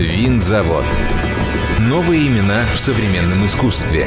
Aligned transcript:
Винзавод. 0.00 0.86
Новые 1.78 2.26
имена 2.26 2.64
в 2.72 2.78
современном 2.78 3.44
искусстве. 3.44 4.06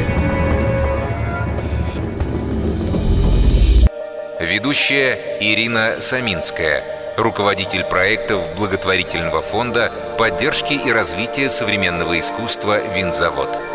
Ведущая 4.39 5.19
Ирина 5.39 5.97
Саминская, 5.99 6.83
руководитель 7.15 7.83
проектов 7.83 8.41
благотворительного 8.57 9.43
фонда 9.43 9.91
поддержки 10.17 10.73
и 10.73 10.91
развития 10.91 11.51
современного 11.51 12.19
искусства 12.19 12.79
«Винзавод». 12.95 13.72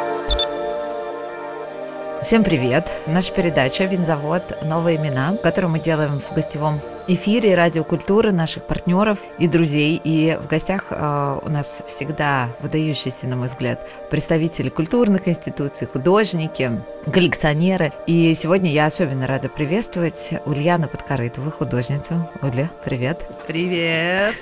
Всем 2.22 2.42
привет! 2.42 2.90
Наша 3.06 3.32
передача 3.32 3.84
«Винзавод. 3.84 4.64
Новые 4.64 4.96
имена», 4.96 5.36
которую 5.36 5.70
мы 5.70 5.78
делаем 5.78 6.20
в 6.20 6.34
гостевом 6.34 6.80
эфире 7.06 7.54
радиокультуры 7.54 8.32
наших 8.32 8.64
партнеров 8.64 9.20
и 9.38 9.46
друзей. 9.46 10.00
И 10.02 10.36
в 10.42 10.48
гостях 10.48 10.86
э, 10.90 11.38
у 11.42 11.48
нас 11.48 11.80
всегда 11.86 12.50
выдающиеся, 12.60 13.28
на 13.28 13.36
мой 13.36 13.46
взгляд, 13.46 13.86
представители 14.10 14.68
культурных 14.68 15.28
институций, 15.28 15.86
художники, 15.86 16.72
коллекционеры. 17.10 17.92
И 18.08 18.34
сегодня 18.34 18.70
я 18.72 18.86
особенно 18.86 19.28
рада 19.28 19.48
приветствовать 19.48 20.30
Ульяна 20.44 20.88
Подкорытову, 20.88 21.52
художницу. 21.52 22.28
Уля, 22.42 22.68
привет. 22.84 23.26
Привет. 23.46 24.34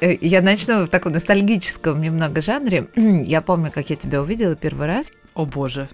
Я 0.20 0.42
начну 0.42 0.80
в 0.80 0.88
таком 0.88 1.12
ностальгическом 1.12 2.00
немного 2.00 2.40
жанре. 2.40 2.88
Я 2.96 3.40
помню, 3.40 3.70
как 3.72 3.88
я 3.90 3.96
тебя 3.96 4.20
увидела 4.20 4.56
первый 4.56 4.88
раз. 4.88 5.12
О 5.34 5.46
боже. 5.46 5.88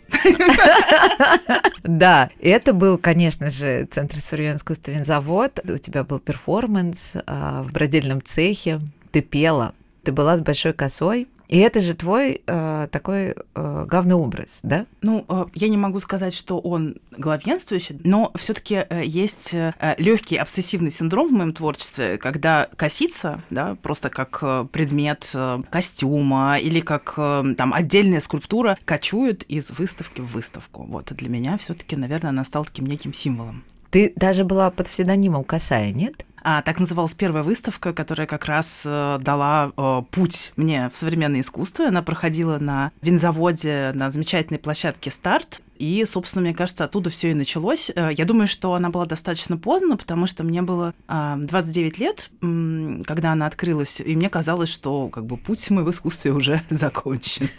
Да, 1.82 2.30
это 2.40 2.72
был, 2.72 2.98
конечно 2.98 3.48
же, 3.48 3.86
Центр 3.86 4.16
искусства 4.18 4.90
Винзавод. 4.90 5.60
У 5.64 5.78
тебя 5.78 6.02
был 6.02 6.18
перформанс 6.18 7.12
а, 7.26 7.62
в 7.62 7.70
бродильном 7.70 8.20
цехе. 8.24 8.80
Ты 9.12 9.20
пела. 9.20 9.72
Ты 10.02 10.10
была 10.10 10.36
с 10.36 10.40
большой 10.40 10.72
косой. 10.72 11.28
И 11.48 11.58
это 11.58 11.80
же 11.80 11.94
твой 11.94 12.42
э, 12.46 12.88
такой 12.90 13.34
э, 13.54 13.86
главный 13.88 14.14
образ, 14.14 14.60
да? 14.62 14.86
Ну, 15.02 15.24
э, 15.28 15.46
я 15.54 15.68
не 15.68 15.76
могу 15.76 16.00
сказать, 16.00 16.34
что 16.34 16.58
он 16.58 16.96
главенствующий, 17.16 18.00
но 18.04 18.32
все-таки 18.36 18.84
э, 18.88 19.02
есть 19.04 19.54
э, 19.54 19.72
легкий 19.98 20.36
обсессивный 20.36 20.90
синдром 20.90 21.28
в 21.28 21.32
моем 21.32 21.52
творчестве, 21.52 22.18
когда 22.18 22.68
косица, 22.76 23.40
да, 23.50 23.76
просто 23.76 24.10
как 24.10 24.38
э, 24.42 24.66
предмет 24.72 25.30
э, 25.34 25.62
костюма 25.70 26.58
или 26.58 26.80
как 26.80 27.14
э, 27.16 27.54
там 27.56 27.72
отдельная 27.72 28.20
скульптура 28.20 28.76
кочует 28.84 29.44
из 29.44 29.70
выставки 29.70 30.20
в 30.20 30.32
выставку. 30.32 30.84
Вот, 30.84 31.12
и 31.12 31.14
для 31.14 31.28
меня 31.28 31.56
все-таки, 31.58 31.96
наверное, 31.96 32.30
она 32.30 32.44
стала 32.44 32.64
таким 32.64 32.86
неким 32.86 33.12
символом. 33.12 33.64
Ты 33.90 34.12
даже 34.16 34.44
была 34.44 34.70
под 34.70 34.88
псевдонимом 34.88 35.44
Косая, 35.44 35.92
нет? 35.92 36.26
А, 36.48 36.62
так 36.62 36.78
называлась 36.78 37.12
первая 37.12 37.42
выставка, 37.42 37.92
которая 37.92 38.28
как 38.28 38.44
раз 38.44 38.84
э, 38.86 39.18
дала 39.20 39.72
э, 39.76 40.02
путь 40.12 40.52
мне 40.54 40.88
в 40.94 40.96
современное 40.96 41.40
искусство. 41.40 41.88
Она 41.88 42.02
проходила 42.02 42.58
на 42.60 42.92
винзаводе 43.02 43.90
на 43.94 44.12
замечательной 44.12 44.60
площадке 44.60 45.10
«Старт». 45.10 45.60
И, 45.78 46.04
собственно, 46.04 46.42
мне 46.42 46.54
кажется, 46.54 46.84
оттуда 46.84 47.10
все 47.10 47.30
и 47.30 47.34
началось. 47.34 47.90
Э, 47.94 48.10
я 48.12 48.24
думаю, 48.24 48.48
что 48.48 48.74
она 48.74 48.90
была 48.90 49.06
достаточно 49.06 49.56
поздно, 49.56 49.96
потому 49.96 50.26
что 50.26 50.44
мне 50.44 50.62
было 50.62 50.94
29 51.08 51.98
лет, 51.98 52.30
когда 52.40 53.32
она 53.32 53.46
открылась, 53.46 54.00
и 54.00 54.16
мне 54.16 54.28
казалось, 54.28 54.68
что 54.68 55.08
как 55.08 55.26
бы 55.26 55.36
путь 55.36 55.68
мой 55.70 55.84
в 55.84 55.90
искусстве 55.90 56.32
уже 56.32 56.62
закончен. 56.70 57.48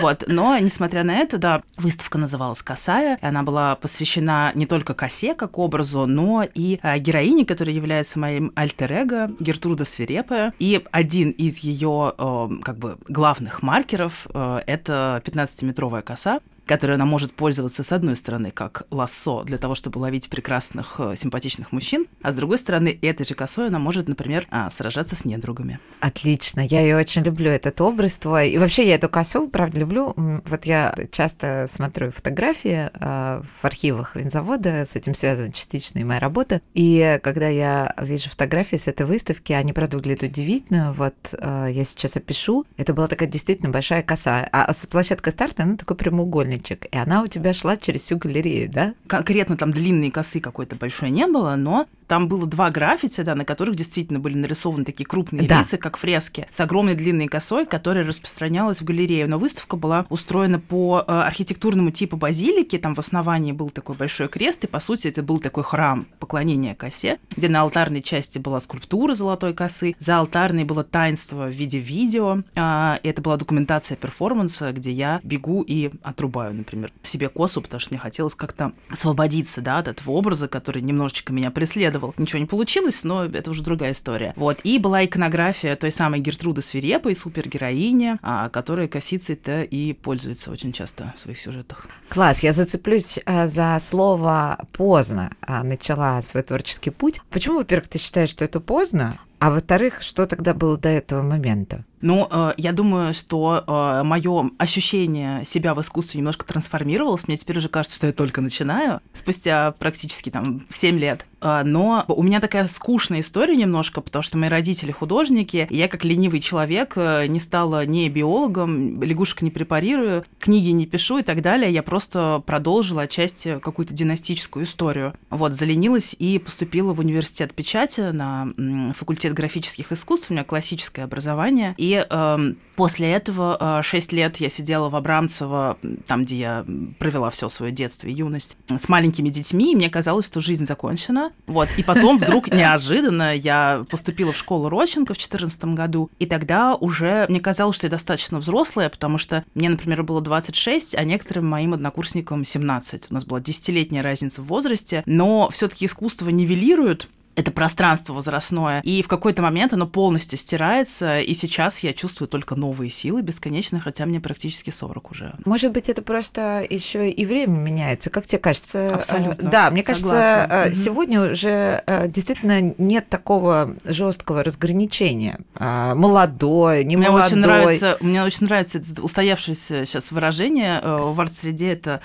Вот. 0.00 0.24
Но, 0.26 0.56
несмотря 0.58 1.02
на 1.04 1.16
это, 1.18 1.38
да, 1.38 1.62
выставка 1.76 2.18
называлась 2.18 2.62
«Косая», 2.62 3.18
и 3.20 3.26
она 3.26 3.42
была 3.42 3.74
посвящена 3.76 4.52
не 4.54 4.66
только 4.66 4.94
косе 4.94 5.34
как 5.34 5.58
образу, 5.58 6.06
но 6.06 6.42
и 6.42 6.78
э, 6.82 6.98
героине, 6.98 7.44
которая 7.44 7.74
является 7.74 8.18
моим 8.18 8.52
альтер-эго, 8.54 9.30
Гертруда 9.40 9.84
Свирепая. 9.84 10.52
И 10.58 10.84
один 10.90 11.30
из 11.30 11.58
ее 11.58 12.14
э, 12.16 12.48
как 12.62 12.78
бы 12.78 12.98
главных 13.08 13.62
маркеров— 13.62 14.26
это 14.34 15.22
15-метровая 15.24 16.02
коса, 16.02 16.40
которой 16.68 16.92
она 16.92 17.04
может 17.04 17.32
пользоваться, 17.32 17.82
с 17.82 17.90
одной 17.90 18.14
стороны, 18.16 18.52
как 18.52 18.84
лассо 18.90 19.42
для 19.42 19.58
того, 19.58 19.74
чтобы 19.74 19.98
ловить 19.98 20.30
прекрасных, 20.30 21.00
э, 21.00 21.16
симпатичных 21.16 21.72
мужчин, 21.72 22.06
а 22.22 22.30
с 22.30 22.34
другой 22.34 22.58
стороны, 22.58 22.96
этой 23.02 23.26
же 23.26 23.34
косой 23.34 23.68
она 23.68 23.80
может, 23.80 24.06
например, 24.06 24.46
а, 24.50 24.70
сражаться 24.70 25.16
с 25.16 25.24
недругами. 25.24 25.80
Отлично, 26.00 26.60
я 26.60 26.80
ее 26.80 26.96
очень 26.96 27.22
люблю, 27.22 27.50
этот 27.50 27.80
образ 27.80 28.16
твой. 28.18 28.50
И 28.50 28.58
вообще 28.58 28.86
я 28.86 28.94
эту 28.94 29.08
косу, 29.08 29.48
правда, 29.48 29.80
люблю. 29.80 30.14
Вот 30.16 30.64
я 30.64 30.94
часто 31.10 31.66
смотрю 31.68 32.12
фотографии 32.12 32.90
э, 32.92 33.42
в 33.42 33.64
архивах 33.64 34.14
винзавода, 34.14 34.84
с 34.84 34.94
этим 34.94 35.14
связана 35.14 35.52
частично 35.52 35.98
и 35.98 36.04
моя 36.04 36.20
работа. 36.20 36.60
И 36.74 37.18
когда 37.22 37.48
я 37.48 37.94
вижу 38.00 38.28
фотографии 38.30 38.76
с 38.76 38.86
этой 38.86 39.06
выставки, 39.06 39.52
они, 39.52 39.72
правда, 39.72 39.96
выглядят 39.96 40.24
удивительно. 40.24 40.92
Вот 40.92 41.16
э, 41.32 41.68
я 41.70 41.84
сейчас 41.84 42.16
опишу. 42.16 42.66
Это 42.76 42.92
была 42.92 43.08
такая 43.08 43.28
действительно 43.28 43.70
большая 43.70 44.02
коса. 44.02 44.46
А 44.52 44.72
площадка 44.90 45.30
старта, 45.30 45.62
она 45.62 45.76
такой 45.76 45.96
прямоугольный 45.96 46.57
мальчик, 46.58 46.86
и 46.90 46.96
она 46.96 47.22
у 47.22 47.26
тебя 47.26 47.52
шла 47.52 47.76
через 47.76 48.02
всю 48.02 48.18
галерею, 48.18 48.68
да? 48.70 48.94
Конкретно 49.06 49.56
там 49.56 49.72
длинные 49.72 50.10
косы 50.10 50.40
какой-то 50.40 50.76
большой 50.76 51.10
не 51.10 51.26
было, 51.26 51.54
но 51.56 51.86
там 52.08 52.26
было 52.26 52.46
два 52.46 52.70
граффити, 52.70 53.20
да, 53.20 53.34
на 53.34 53.44
которых 53.44 53.76
действительно 53.76 54.18
были 54.18 54.34
нарисованы 54.34 54.84
такие 54.84 55.04
крупные 55.04 55.46
да. 55.46 55.60
лица, 55.60 55.76
как 55.76 55.98
фрески, 55.98 56.46
с 56.50 56.58
огромной 56.60 56.94
длинной 56.94 57.28
косой, 57.28 57.66
которая 57.66 58.04
распространялась 58.04 58.80
в 58.80 58.84
галерею. 58.84 59.28
Но 59.28 59.38
выставка 59.38 59.76
была 59.76 60.06
устроена 60.08 60.58
по 60.58 61.04
э, 61.06 61.12
архитектурному 61.12 61.90
типу 61.90 62.16
базилики. 62.16 62.78
Там 62.78 62.94
в 62.94 62.98
основании 62.98 63.52
был 63.52 63.68
такой 63.68 63.94
большой 63.94 64.28
крест, 64.28 64.64
и, 64.64 64.66
по 64.66 64.80
сути, 64.80 65.08
это 65.08 65.22
был 65.22 65.38
такой 65.38 65.64
храм 65.64 66.06
поклонения 66.18 66.74
косе, 66.74 67.18
где 67.36 67.48
на 67.48 67.60
алтарной 67.60 68.00
части 68.00 68.38
была 68.38 68.58
скульптура 68.60 69.14
золотой 69.14 69.52
косы, 69.52 69.94
за 69.98 70.18
алтарной 70.18 70.64
было 70.64 70.84
таинство 70.84 71.46
в 71.46 71.52
виде 71.52 71.78
видео. 71.78 72.38
Э, 72.54 72.96
это 73.02 73.20
была 73.20 73.36
документация 73.36 73.96
перформанса, 73.96 74.72
где 74.72 74.90
я 74.90 75.20
бегу 75.22 75.60
и 75.60 75.90
отрубаю, 76.02 76.54
например, 76.54 76.90
себе 77.02 77.28
косу, 77.28 77.60
потому 77.60 77.80
что 77.80 77.90
мне 77.90 77.98
хотелось 77.98 78.34
как-то 78.34 78.72
освободиться, 78.90 79.60
да, 79.60 79.78
от 79.78 79.88
этого 79.88 80.12
образа, 80.12 80.48
который 80.48 80.80
немножечко 80.80 81.34
меня 81.34 81.50
преследовал 81.50 81.97
исследовал. 81.98 82.14
Ничего 82.16 82.38
не 82.40 82.46
получилось, 82.46 83.04
но 83.04 83.24
это 83.24 83.50
уже 83.50 83.62
другая 83.62 83.92
история. 83.92 84.32
Вот. 84.36 84.60
И 84.62 84.78
была 84.78 85.04
иконография 85.04 85.76
той 85.76 85.92
самой 85.92 86.20
Гертруды 86.20 86.62
Свирепой, 86.62 87.14
супергероини, 87.14 88.18
а, 88.22 88.48
которая 88.48 88.88
косицей-то 88.88 89.62
и 89.62 89.92
пользуется 89.92 90.50
очень 90.50 90.72
часто 90.72 91.12
в 91.16 91.20
своих 91.20 91.38
сюжетах. 91.38 91.86
Класс, 92.08 92.40
я 92.40 92.52
зацеплюсь 92.52 93.18
а, 93.26 93.48
за 93.48 93.80
слово 93.88 94.58
«поздно» 94.72 95.32
а, 95.40 95.62
начала 95.62 96.22
свой 96.22 96.42
творческий 96.42 96.90
путь. 96.90 97.20
Почему, 97.30 97.58
во-первых, 97.58 97.88
ты 97.88 97.98
считаешь, 97.98 98.30
что 98.30 98.44
это 98.44 98.60
поздно? 98.60 99.18
А 99.40 99.50
во-вторых, 99.50 100.02
что 100.02 100.26
тогда 100.26 100.52
было 100.52 100.76
до 100.78 100.88
этого 100.88 101.22
момента? 101.22 101.84
Ну, 102.00 102.28
э, 102.30 102.52
я 102.56 102.72
думаю, 102.72 103.14
что 103.14 103.64
э, 103.66 104.02
мое 104.04 104.50
ощущение 104.58 105.44
себя 105.44 105.74
в 105.74 105.80
искусстве 105.80 106.18
немножко 106.18 106.46
трансформировалось. 106.46 107.26
Мне 107.26 107.36
теперь 107.36 107.58
уже 107.58 107.68
кажется, 107.68 107.96
что 107.96 108.06
я 108.06 108.12
только 108.12 108.40
начинаю, 108.40 109.00
спустя 109.12 109.72
практически 109.72 110.30
там 110.30 110.62
7 110.68 110.98
лет. 110.98 111.26
Э, 111.40 111.62
но 111.64 112.04
у 112.08 112.22
меня 112.22 112.40
такая 112.40 112.66
скучная 112.66 113.20
история 113.20 113.56
немножко, 113.56 114.00
потому 114.00 114.22
что 114.22 114.38
мои 114.38 114.48
родители 114.48 114.92
художники, 114.92 115.66
и 115.68 115.76
я 115.76 115.88
как 115.88 116.04
ленивый 116.04 116.40
человек 116.40 116.96
не 116.96 117.40
стала 117.40 117.84
ни 117.84 118.08
биологом, 118.08 119.02
лягушек 119.02 119.42
не 119.42 119.50
препарирую, 119.50 120.24
книги 120.38 120.70
не 120.70 120.86
пишу 120.86 121.18
и 121.18 121.22
так 121.22 121.42
далее. 121.42 121.72
Я 121.72 121.82
просто 121.82 122.42
продолжила 122.46 123.02
отчасти 123.02 123.58
какую-то 123.58 123.94
династическую 123.94 124.64
историю. 124.64 125.14
Вот, 125.30 125.54
заленилась 125.54 126.14
и 126.18 126.38
поступила 126.38 126.92
в 126.92 127.00
университет 127.00 127.54
печати 127.54 128.12
на 128.12 128.48
факультет 128.94 129.34
графических 129.34 129.92
искусств. 129.92 130.30
У 130.30 130.34
меня 130.34 130.44
классическое 130.44 131.04
образование. 131.04 131.74
И 131.76 131.87
и 131.88 132.06
э, 132.08 132.52
после 132.76 133.12
этого 133.12 133.78
э, 133.80 133.82
6 133.82 134.12
лет 134.12 134.36
я 134.36 134.50
сидела 134.50 134.90
в 134.90 134.96
Абрамцево, 134.96 135.78
там, 136.06 136.24
где 136.24 136.36
я 136.36 136.66
провела 136.98 137.30
все 137.30 137.48
свое 137.48 137.72
детство 137.72 138.06
и 138.06 138.12
юность, 138.12 138.56
с 138.68 138.88
маленькими 138.88 139.30
детьми, 139.30 139.72
и 139.72 139.76
мне 139.76 139.88
казалось, 139.88 140.26
что 140.26 140.40
жизнь 140.40 140.66
закончена. 140.66 141.32
Вот. 141.46 141.68
И 141.78 141.82
потом 141.82 142.18
вдруг 142.18 142.48
неожиданно 142.52 143.34
я 143.34 143.84
поступила 143.88 144.32
в 144.32 144.36
школу 144.36 144.68
Рощенко 144.68 145.14
в 145.14 145.16
2014 145.16 145.64
году, 145.66 146.10
и 146.18 146.26
тогда 146.26 146.74
уже 146.74 147.24
мне 147.30 147.40
казалось, 147.40 147.76
что 147.76 147.86
я 147.86 147.90
достаточно 147.90 148.38
взрослая, 148.38 148.90
потому 148.90 149.16
что 149.16 149.44
мне, 149.54 149.70
например, 149.70 150.02
было 150.02 150.20
26, 150.20 150.94
а 150.94 151.04
некоторым 151.04 151.46
моим 151.46 151.72
однокурсникам 151.72 152.44
17. 152.44 153.06
У 153.10 153.14
нас 153.14 153.24
была 153.24 153.40
десятилетняя 153.40 154.02
разница 154.02 154.42
в 154.42 154.46
возрасте, 154.46 155.02
но 155.06 155.48
все-таки 155.50 155.86
искусство 155.86 156.28
нивелирует 156.28 157.08
это 157.38 157.52
пространство 157.52 158.14
возрастное. 158.14 158.80
И 158.82 159.00
в 159.00 159.06
какой-то 159.06 159.42
момент 159.42 159.72
оно 159.72 159.86
полностью 159.86 160.36
стирается, 160.36 161.20
и 161.20 161.34
сейчас 161.34 161.78
я 161.80 161.92
чувствую 161.92 162.26
только 162.26 162.56
новые 162.56 162.90
силы 162.90 163.22
бесконечно, 163.22 163.78
хотя 163.78 164.06
мне 164.06 164.20
практически 164.20 164.70
40 164.70 165.10
уже. 165.12 165.34
Может 165.44 165.72
быть, 165.72 165.88
это 165.88 166.02
просто 166.02 166.66
еще 166.68 167.08
и 167.08 167.24
время 167.24 167.56
меняется. 167.56 168.10
Как 168.10 168.26
тебе 168.26 168.38
кажется? 168.38 168.78
Э, 168.78 168.88
Абсолютно. 168.88 169.48
Да, 169.48 169.70
мне 169.70 169.84
Согласна. 169.84 170.10
кажется, 170.48 170.66
угу. 170.66 170.84
сегодня 170.84 171.30
уже 171.30 171.84
э, 171.86 172.08
действительно 172.08 172.74
нет 172.76 173.08
такого 173.08 173.76
жесткого 173.84 174.42
разграничения. 174.42 175.38
Молодой, 175.54 176.84
не 176.84 176.96
мне 176.96 177.08
молодой. 177.08 177.26
Очень 177.28 177.38
нравится, 177.38 177.96
мне 178.00 178.24
очень 178.24 178.46
нравится 178.46 178.78
это 178.78 179.00
устоявшееся 179.00 179.86
сейчас 179.86 180.10
выражение 180.10 180.80
в 180.82 181.20
арт-среде, 181.20 181.72
это 181.72 182.00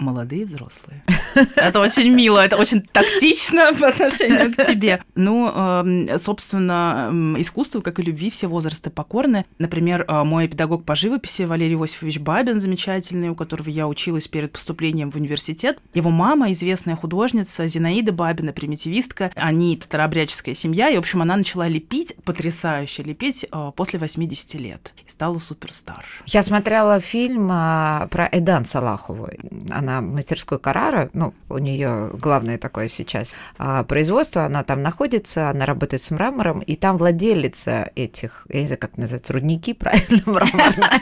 молодые 0.00 0.44
взрослые. 0.44 1.02
Это 1.56 1.80
очень 1.80 2.10
мило, 2.10 2.38
это 2.38 2.56
очень 2.56 2.82
тактично 2.82 3.72
по 3.78 3.88
отношению 3.88 4.52
к 4.52 4.64
тебе. 4.64 5.02
Ну, 5.14 5.48
эм, 5.48 6.18
собственно, 6.18 7.08
эм, 7.08 7.40
искусству, 7.40 7.82
как 7.82 7.98
и 7.98 8.02
любви, 8.02 8.30
все 8.30 8.46
возрасты 8.46 8.90
покорны. 8.90 9.44
Например, 9.58 10.04
э, 10.06 10.24
мой 10.24 10.48
педагог 10.48 10.84
по 10.84 10.96
живописи 10.96 11.42
Валерий 11.42 11.76
Иосифович 11.76 12.18
Бабин, 12.18 12.60
замечательный, 12.60 13.28
у 13.28 13.34
которого 13.34 13.68
я 13.68 13.86
училась 13.86 14.26
перед 14.26 14.52
поступлением 14.52 15.10
в 15.10 15.16
университет. 15.16 15.80
Его 15.94 16.10
мама, 16.10 16.50
известная 16.52 16.96
художница 16.96 17.66
Зинаида 17.66 18.12
Бабина, 18.12 18.52
примитивистка. 18.52 19.30
Они 19.36 19.78
старообрядческая 19.80 20.54
семья, 20.54 20.90
и, 20.90 20.96
в 20.96 21.00
общем, 21.00 21.22
она 21.22 21.36
начала 21.36 21.68
лепить, 21.68 22.16
потрясающе 22.24 23.02
лепить, 23.02 23.46
э, 23.50 23.72
после 23.76 23.98
80 23.98 24.54
лет. 24.54 24.94
И 25.06 25.10
стала 25.10 25.38
суперстар. 25.38 26.04
Я 26.26 26.42
смотрела 26.42 27.00
фильм 27.00 27.48
а, 27.50 28.08
про 28.08 28.28
Эдан 28.30 28.64
Салахову. 28.64 29.28
Она 29.70 29.89
в 29.98 30.04
мастерской 30.04 30.58
Карара, 30.58 31.10
ну, 31.12 31.34
у 31.48 31.58
нее 31.58 32.10
главное 32.14 32.58
такое 32.58 32.88
сейчас 32.88 33.32
а, 33.58 33.82
производство, 33.82 34.44
она 34.44 34.62
там 34.62 34.82
находится, 34.82 35.50
она 35.50 35.66
работает 35.66 36.02
с 36.02 36.10
мрамором, 36.10 36.60
и 36.60 36.76
там 36.76 36.96
владелица 36.96 37.90
этих, 37.96 38.46
я 38.48 38.60
не 38.60 38.66
знаю, 38.66 38.78
как 38.78 38.96
называется, 38.96 39.32
рудники, 39.32 39.74
правильно, 39.74 40.22
мраморная 40.26 41.00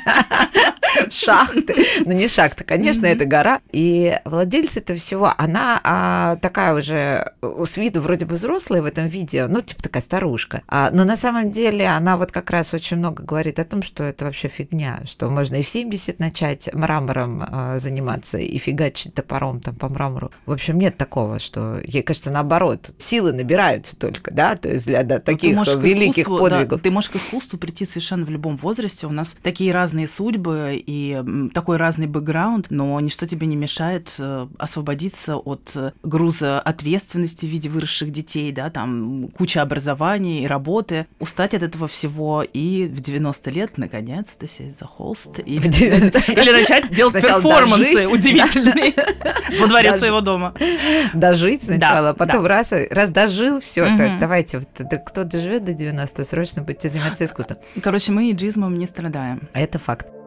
шахты. 1.10 1.74
Ну, 2.04 2.12
не 2.12 2.28
шахта, 2.28 2.64
конечно, 2.64 3.06
это 3.06 3.24
гора. 3.24 3.60
И 3.72 4.18
владельца 4.24 4.80
этого 4.80 4.98
всего, 4.98 5.32
она 5.36 5.80
а, 5.84 6.36
такая 6.36 6.74
уже 6.74 7.32
с 7.42 7.76
виду 7.76 8.00
вроде 8.00 8.26
бы 8.26 8.34
взрослая 8.34 8.82
в 8.82 8.86
этом 8.86 9.06
видео, 9.06 9.46
ну, 9.48 9.60
типа 9.60 9.82
такая 9.82 10.02
старушка. 10.02 10.62
А, 10.68 10.90
но 10.92 11.04
на 11.04 11.16
самом 11.16 11.50
деле 11.50 11.86
она 11.86 12.16
вот 12.16 12.32
как 12.32 12.50
раз 12.50 12.74
очень 12.74 12.96
много 12.96 13.22
говорит 13.22 13.58
о 13.58 13.64
том, 13.64 13.82
что 13.82 14.04
это 14.04 14.24
вообще 14.24 14.48
фигня, 14.48 15.02
что 15.06 15.28
можно 15.28 15.56
и 15.56 15.62
в 15.62 15.68
70 15.68 16.18
начать 16.18 16.72
мрамором 16.72 17.44
а, 17.46 17.78
заниматься 17.78 18.38
и 18.38 18.58
фигачить 18.58 19.14
топором 19.14 19.60
там 19.60 19.74
по 19.74 19.88
мрамору. 19.88 20.30
В 20.46 20.52
общем, 20.52 20.78
нет 20.78 20.96
такого, 20.96 21.38
что, 21.38 21.80
ей 21.84 22.02
кажется, 22.02 22.30
наоборот, 22.30 22.90
силы 22.98 23.32
набираются 23.32 23.96
только, 23.96 24.30
да, 24.30 24.56
то 24.56 24.68
есть 24.68 24.86
для 24.86 25.02
да, 25.02 25.18
таких 25.18 25.56
великих 25.76 26.26
подвигов. 26.26 26.78
Да, 26.78 26.78
ты 26.78 26.90
можешь 26.90 27.10
к 27.10 27.16
искусству 27.16 27.58
прийти 27.58 27.84
совершенно 27.84 28.24
в 28.24 28.30
любом 28.30 28.56
возрасте. 28.56 29.06
У 29.06 29.10
нас 29.10 29.36
такие 29.42 29.72
разные 29.72 30.08
судьбы, 30.08 30.82
и 30.88 31.22
такой 31.52 31.76
разный 31.76 32.06
бэкграунд, 32.06 32.68
но 32.70 32.98
ничто 33.00 33.26
тебе 33.26 33.46
не 33.46 33.56
мешает 33.56 34.14
э, 34.18 34.46
освободиться 34.58 35.36
от 35.36 35.72
э, 35.76 35.92
груза 36.02 36.60
ответственности 36.60 37.44
в 37.44 37.50
виде 37.50 37.68
выросших 37.68 38.10
детей, 38.10 38.50
да, 38.52 38.70
там 38.70 39.28
куча 39.36 39.60
образования 39.60 40.44
и 40.44 40.46
работы, 40.46 41.06
устать 41.18 41.52
от 41.52 41.62
этого 41.62 41.88
всего 41.88 42.42
и 42.42 42.86
в 42.86 43.00
90 43.00 43.50
лет 43.50 43.76
наконец-то 43.76 44.48
сесть 44.48 44.78
за 44.78 44.86
холст 44.86 45.40
и 45.40 45.56
или 45.56 46.52
начать 46.52 46.90
делать 46.94 47.22
перформансы 47.22 48.08
удивительные 48.08 48.94
во 49.60 49.66
дворе 49.66 49.94
своего 49.98 50.22
дома. 50.22 50.54
Дожить 51.12 51.64
сначала, 51.64 52.14
потом 52.14 52.46
раз 52.46 52.72
раз 52.90 53.10
дожил, 53.10 53.60
все, 53.60 54.16
давайте, 54.18 54.60
кто 55.06 55.24
доживет 55.24 55.66
до 55.66 55.74
90, 55.74 56.24
срочно 56.24 56.62
будете 56.62 56.88
заниматься 56.88 57.26
искусством. 57.26 57.58
Короче, 57.82 58.10
мы 58.10 58.30
иджизмом 58.30 58.78
не 58.78 58.86
страдаем. 58.86 59.48
Это 59.52 59.78
факт. 59.78 60.17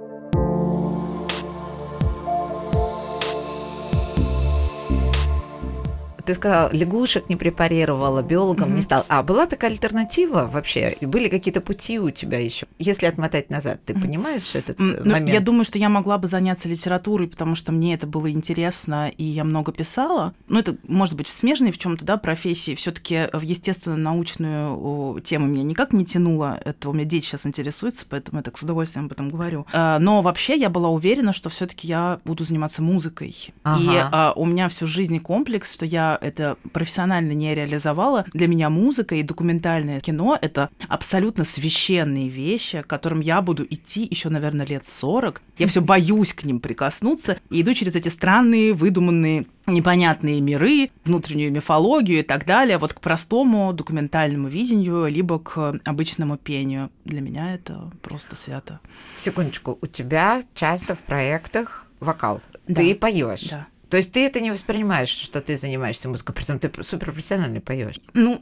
Ты 6.26 6.34
сказала, 6.34 6.70
лягушек 6.74 7.30
не 7.30 7.36
препарировала, 7.36 8.22
биологом 8.22 8.70
mm-hmm. 8.70 8.76
не 8.76 8.82
стал. 8.82 9.06
А 9.08 9.24
была 9.24 9.46
такая 9.46 9.72
альтернатива 9.72 10.50
вообще? 10.52 10.98
Были 11.02 11.30
какие-то 11.30 11.62
пути 11.62 12.00
у 12.00 12.10
тебя 12.10 12.40
еще? 12.40 12.68
Если 12.80 13.06
отмотать 13.06 13.50
назад, 13.50 13.82
ты 13.86 13.94
mm-hmm. 13.94 14.02
понимаешь 14.02 14.56
этот 14.56 14.80
mm-hmm. 14.80 15.10
момент? 15.10 15.30
Я 15.30 15.40
думаю, 15.40 15.66
что 15.66 15.78
я 15.78 15.90
могла 15.90 16.18
бы 16.18 16.28
заняться 16.28 16.70
литературой, 16.70 17.28
потому 17.28 17.56
что 17.56 17.72
мне 17.72 17.94
это 17.94 18.08
было 18.08 18.32
интересно, 18.32 19.10
и 19.10 19.24
я 19.24 19.44
много 19.44 19.72
писала. 19.72 20.34
Ну, 20.48 20.60
это 20.60 20.76
может 20.88 21.16
быть 21.16 21.28
смежной 21.28 21.72
в 21.72 21.78
чем-то, 21.78 22.06
да, 22.06 22.18
профессии. 22.18 22.76
Все-таки 22.76 23.30
в 23.34 23.42
естественно-научную 23.42 25.22
тему 25.22 25.48
меня 25.48 25.64
никак 25.64 25.94
не 25.94 26.06
тянуло. 26.06 26.60
Это 26.64 26.90
у 26.90 26.94
меня 26.94 27.06
дети 27.06 27.26
сейчас 27.26 27.46
интересуются, 27.46 28.06
поэтому 28.08 28.40
я 28.40 28.44
так 28.44 28.58
с 28.58 28.64
удовольствием 28.64 29.06
об 29.06 29.12
этом 29.12 29.30
говорю. 29.30 29.66
А, 29.74 30.00
но 30.00 30.22
вообще 30.22 30.56
я 30.58 30.70
была 30.70 30.90
уверена, 30.90 31.34
что 31.34 31.50
все-таки 31.50 31.88
я 31.88 32.20
буду 32.26 32.44
заниматься 32.44 32.82
музыкой. 32.82 33.54
Ага. 33.64 33.82
И 33.82 33.88
а, 34.12 34.34
у 34.36 34.46
меня 34.46 34.68
всю 34.68 34.86
жизнь 34.86 35.20
комплекс, 35.20 35.74
что 35.74 35.86
я 35.86 36.20
это 36.22 36.58
профессионально 36.72 37.32
не 37.34 37.54
реализовала, 37.54 38.26
для 38.34 38.48
меня 38.48 38.70
музыка 38.70 39.16
и 39.16 39.24
документальное 39.24 40.00
кино— 40.00 40.38
это 40.42 40.70
абсолютно 40.88 41.44
священные 41.44 42.30
вещи, 42.30 42.82
к 42.82 42.88
которым 42.88 43.20
я 43.20 43.42
буду 43.42 43.66
идти 43.70 44.08
еще, 44.10 44.30
наверное, 44.30 44.66
лет 44.66 44.86
40. 44.86 45.42
Я 45.58 45.68
все 45.68 45.82
боюсь 45.82 46.34
к 46.34 46.44
ним 46.44 46.60
прикоснуться 46.60 47.38
и 47.50 47.62
иду 47.62 47.74
через 47.74 47.96
эти 47.96 48.10
странные, 48.10 48.74
выдуманные 48.74 49.46
непонятные 49.68 50.42
миры, 50.42 50.90
внутреннюю 51.06 51.52
мифологию 51.52 52.20
и 52.20 52.24
так 52.24 52.46
далее, 52.46 52.78
вот 52.78 52.94
к 52.94 53.00
простому 53.00 53.74
документальному 53.74 54.48
видению, 54.48 55.08
либо 55.08 55.40
к 55.40 55.80
обычному 55.86 56.38
пению. 56.38 56.90
Для 57.06 57.22
меня 57.22 57.54
это 57.54 57.92
просто 58.02 58.36
свято. 58.36 58.80
Секундочку, 59.18 59.78
у 59.82 59.88
тебя 59.88 60.42
часто 60.56 60.96
в 60.96 61.00
проектах 61.00 61.86
вокал. 62.00 62.42
Да. 62.68 62.82
Ты 62.82 62.96
поешь. 62.96 63.50
Да. 63.50 63.68
То 63.92 63.98
есть 63.98 64.14
ты 64.14 64.26
это 64.26 64.40
не 64.40 64.52
воспринимаешь, 64.52 65.10
что 65.10 65.42
ты 65.42 65.58
занимаешься 65.58 66.08
музыкой, 66.08 66.34
при 66.34 66.46
том 66.46 66.60
ты 66.60 66.72
суперпрофессионально 66.82 67.60
поешь. 67.60 68.00
Ну, 68.14 68.40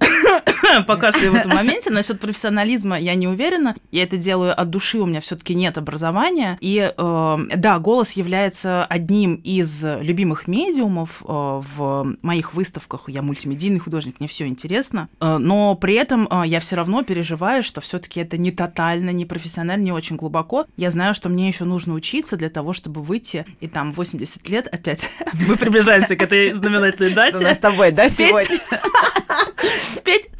пока 0.87 1.11
что 1.11 1.31
в 1.31 1.35
этом 1.35 1.51
моменте. 1.51 1.89
Насчет 1.89 2.19
профессионализма 2.19 2.99
я 2.99 3.15
не 3.15 3.27
уверена. 3.27 3.75
Я 3.91 4.03
это 4.03 4.17
делаю 4.17 4.59
от 4.59 4.69
души, 4.69 4.99
у 4.99 5.05
меня 5.05 5.21
все-таки 5.21 5.55
нет 5.55 5.77
образования. 5.77 6.57
И 6.61 6.93
э, 6.95 7.37
да, 7.55 7.79
голос 7.79 8.11
является 8.13 8.85
одним 8.85 9.35
из 9.35 9.83
любимых 10.01 10.47
медиумов 10.47 11.21
э, 11.21 11.25
в 11.27 12.15
моих 12.21 12.53
выставках. 12.53 13.05
Я 13.07 13.21
мультимедийный 13.21 13.79
художник, 13.79 14.19
мне 14.19 14.27
все 14.27 14.47
интересно. 14.47 15.09
Э, 15.19 15.37
но 15.37 15.75
при 15.75 15.95
этом 15.95 16.27
э, 16.29 16.43
я 16.45 16.59
все 16.59 16.75
равно 16.75 17.03
переживаю, 17.03 17.63
что 17.63 17.81
все-таки 17.81 18.19
это 18.19 18.37
не 18.37 18.51
тотально, 18.51 19.11
не 19.11 19.25
профессионально, 19.25 19.83
не 19.83 19.91
очень 19.91 20.15
глубоко. 20.15 20.65
Я 20.77 20.91
знаю, 20.91 21.13
что 21.13 21.29
мне 21.29 21.47
еще 21.47 21.65
нужно 21.65 21.93
учиться 21.93 22.37
для 22.37 22.49
того, 22.49 22.73
чтобы 22.73 23.01
выйти 23.01 23.45
и 23.59 23.67
там 23.67 23.93
80 23.93 24.47
лет 24.49 24.67
опять 24.67 25.09
мы 25.47 25.55
приближаемся 25.55 26.15
к 26.15 26.21
этой 26.21 26.51
знаменательной 26.53 27.13
дате. 27.13 27.37
Что 27.37 27.53
с 27.53 27.57
тобой, 27.57 27.91
да, 27.91 28.09
сегодня? 28.09 28.59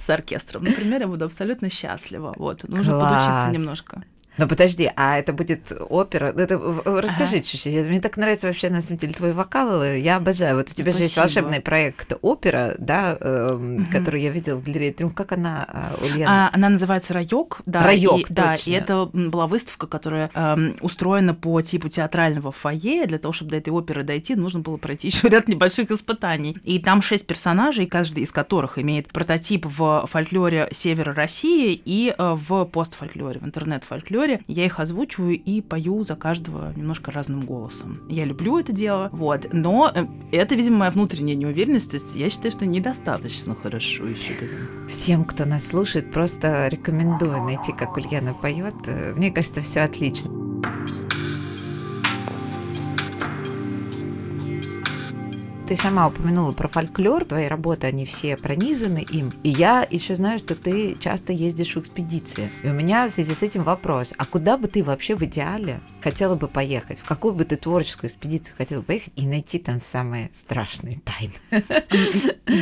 С 0.10 0.12
оркестром, 0.12 0.64
например, 0.64 1.02
я 1.02 1.08
буду 1.08 1.26
абсолютно 1.26 1.70
счастлива. 1.70 2.34
Вот, 2.36 2.68
нужно 2.68 3.00
подучиться 3.00 3.50
немножко. 3.52 4.04
Но 4.40 4.48
подожди, 4.48 4.90
а 4.96 5.18
это 5.18 5.34
будет 5.34 5.72
опера? 5.90 6.28
Это, 6.28 6.58
расскажи 6.58 7.38
ага. 7.38 7.46
чуть-чуть. 7.46 7.88
Мне 7.88 8.00
так 8.00 8.16
нравится 8.16 8.48
вообще, 8.48 8.70
на 8.70 8.82
самом 8.82 9.00
деле, 9.00 9.14
твой 9.14 9.34
вокал. 9.34 9.84
Я 9.84 10.16
обожаю. 10.16 10.56
Вот 10.56 10.70
у 10.70 10.74
тебя 10.74 10.92
Спасибо. 10.92 10.98
же 10.98 11.04
есть 11.04 11.18
волшебный 11.18 11.60
проект 11.60 12.14
опера, 12.22 12.76
да, 12.78 13.18
э, 13.20 13.54
угу. 13.54 13.84
который 13.92 14.22
я 14.22 14.30
видела 14.30 14.58
в 14.58 14.64
галерее 14.64 14.94
Трюм. 14.94 15.12
Как 15.12 15.34
она, 15.34 15.66
а, 15.68 15.96
Ульяна? 16.02 16.48
А, 16.48 16.50
она 16.54 16.70
называется 16.70 17.14
«Райок». 17.14 17.62
Да, 17.66 17.84
«Райок», 17.84 18.20
и, 18.20 18.24
точно. 18.24 18.36
Да, 18.36 18.56
и 18.56 18.72
это 18.72 19.06
была 19.14 19.48
выставка, 19.48 19.88
которая 19.88 20.30
э, 20.34 20.72
устроена 20.82 21.34
по 21.34 21.62
типу 21.62 21.90
театрального 21.90 22.52
фойе. 22.52 23.06
Для 23.08 23.18
того, 23.18 23.34
чтобы 23.34 23.52
до 23.52 23.58
этой 23.58 23.70
оперы 23.70 24.04
дойти, 24.04 24.36
нужно 24.36 24.62
было 24.62 24.78
пройти 24.78 25.08
еще 25.10 25.28
ряд 25.28 25.48
небольших 25.48 25.92
испытаний. 25.92 26.58
И 26.64 26.80
там 26.80 27.02
шесть 27.02 27.28
персонажей, 27.28 27.88
каждый 27.88 28.24
из 28.24 28.32
которых 28.32 28.78
имеет 28.80 29.10
прототип 29.10 29.66
в 29.66 30.06
фольклоре 30.10 30.70
севера 30.72 31.14
России 31.14 31.80
и 31.84 32.14
э, 32.18 32.36
в 32.36 32.66
постфольклоре, 32.66 33.40
в 33.40 33.46
интернет-фольклоре 33.46 34.29
фольклоре, 34.30 34.42
я 34.48 34.66
их 34.66 34.80
озвучиваю 34.80 35.38
и 35.38 35.62
пою 35.62 36.04
за 36.04 36.16
каждого 36.16 36.74
немножко 36.76 37.12
разным 37.12 37.42
голосом. 37.42 38.02
Я 38.10 38.26
люблю 38.26 38.60
это 38.60 38.72
дело, 38.72 39.10
вот, 39.12 39.48
но 39.52 39.92
э, 39.94 40.06
это, 40.32 40.56
видимо, 40.56 40.78
моя 40.80 40.92
внутренняя 40.92 41.36
неуверенность, 41.36 41.92
то 41.92 41.98
есть 41.98 42.16
я 42.16 42.30
считаю, 42.30 42.52
что 42.52 42.66
недостаточно 42.66 43.56
хорошо 43.56 44.06
еще. 44.06 44.34
Всем, 44.88 45.24
кто 45.24 45.46
нас 45.46 45.68
слушает, 45.68 46.12
просто 46.12 46.68
рекомендую 46.68 47.44
найти, 47.44 47.72
как 47.72 47.98
Ульяна 47.98 48.34
поет. 48.34 48.76
Э, 48.86 49.14
мне 49.16 49.32
кажется, 49.32 49.62
все 49.62 49.82
отлично. 49.82 50.49
Ты 55.70 55.76
сама 55.76 56.08
упомянула 56.08 56.52
про 56.52 56.68
фольклор, 56.68 57.26
твои 57.26 57.46
работы, 57.46 57.86
они 57.86 58.04
все 58.04 58.36
пронизаны 58.36 59.06
им. 59.08 59.36
И 59.44 59.50
я 59.50 59.88
еще 59.88 60.16
знаю, 60.16 60.40
что 60.40 60.56
ты 60.56 60.98
часто 61.00 61.32
ездишь 61.32 61.76
в 61.76 61.80
экспедиции. 61.80 62.50
И 62.64 62.70
у 62.70 62.74
меня 62.74 63.08
в 63.08 63.12
связи 63.12 63.36
с 63.36 63.44
этим 63.44 63.62
вопрос, 63.62 64.12
а 64.18 64.26
куда 64.26 64.58
бы 64.58 64.68
ты 64.68 64.84
вообще 64.84 65.16
в 65.16 65.22
идеале 65.22 65.80
хотела 66.02 66.34
бы 66.34 66.48
поехать? 66.48 66.98
В 66.98 67.06
какую 67.06 67.36
бы 67.36 67.46
ты 67.46 67.56
творческую 67.56 68.10
экспедицию 68.10 68.58
хотела 68.58 68.82
поехать 68.82 69.14
и 69.16 69.28
найти 69.28 69.60
там 69.60 69.80
самые 69.80 70.32
страшные 70.34 71.02
тайны? 71.06 71.64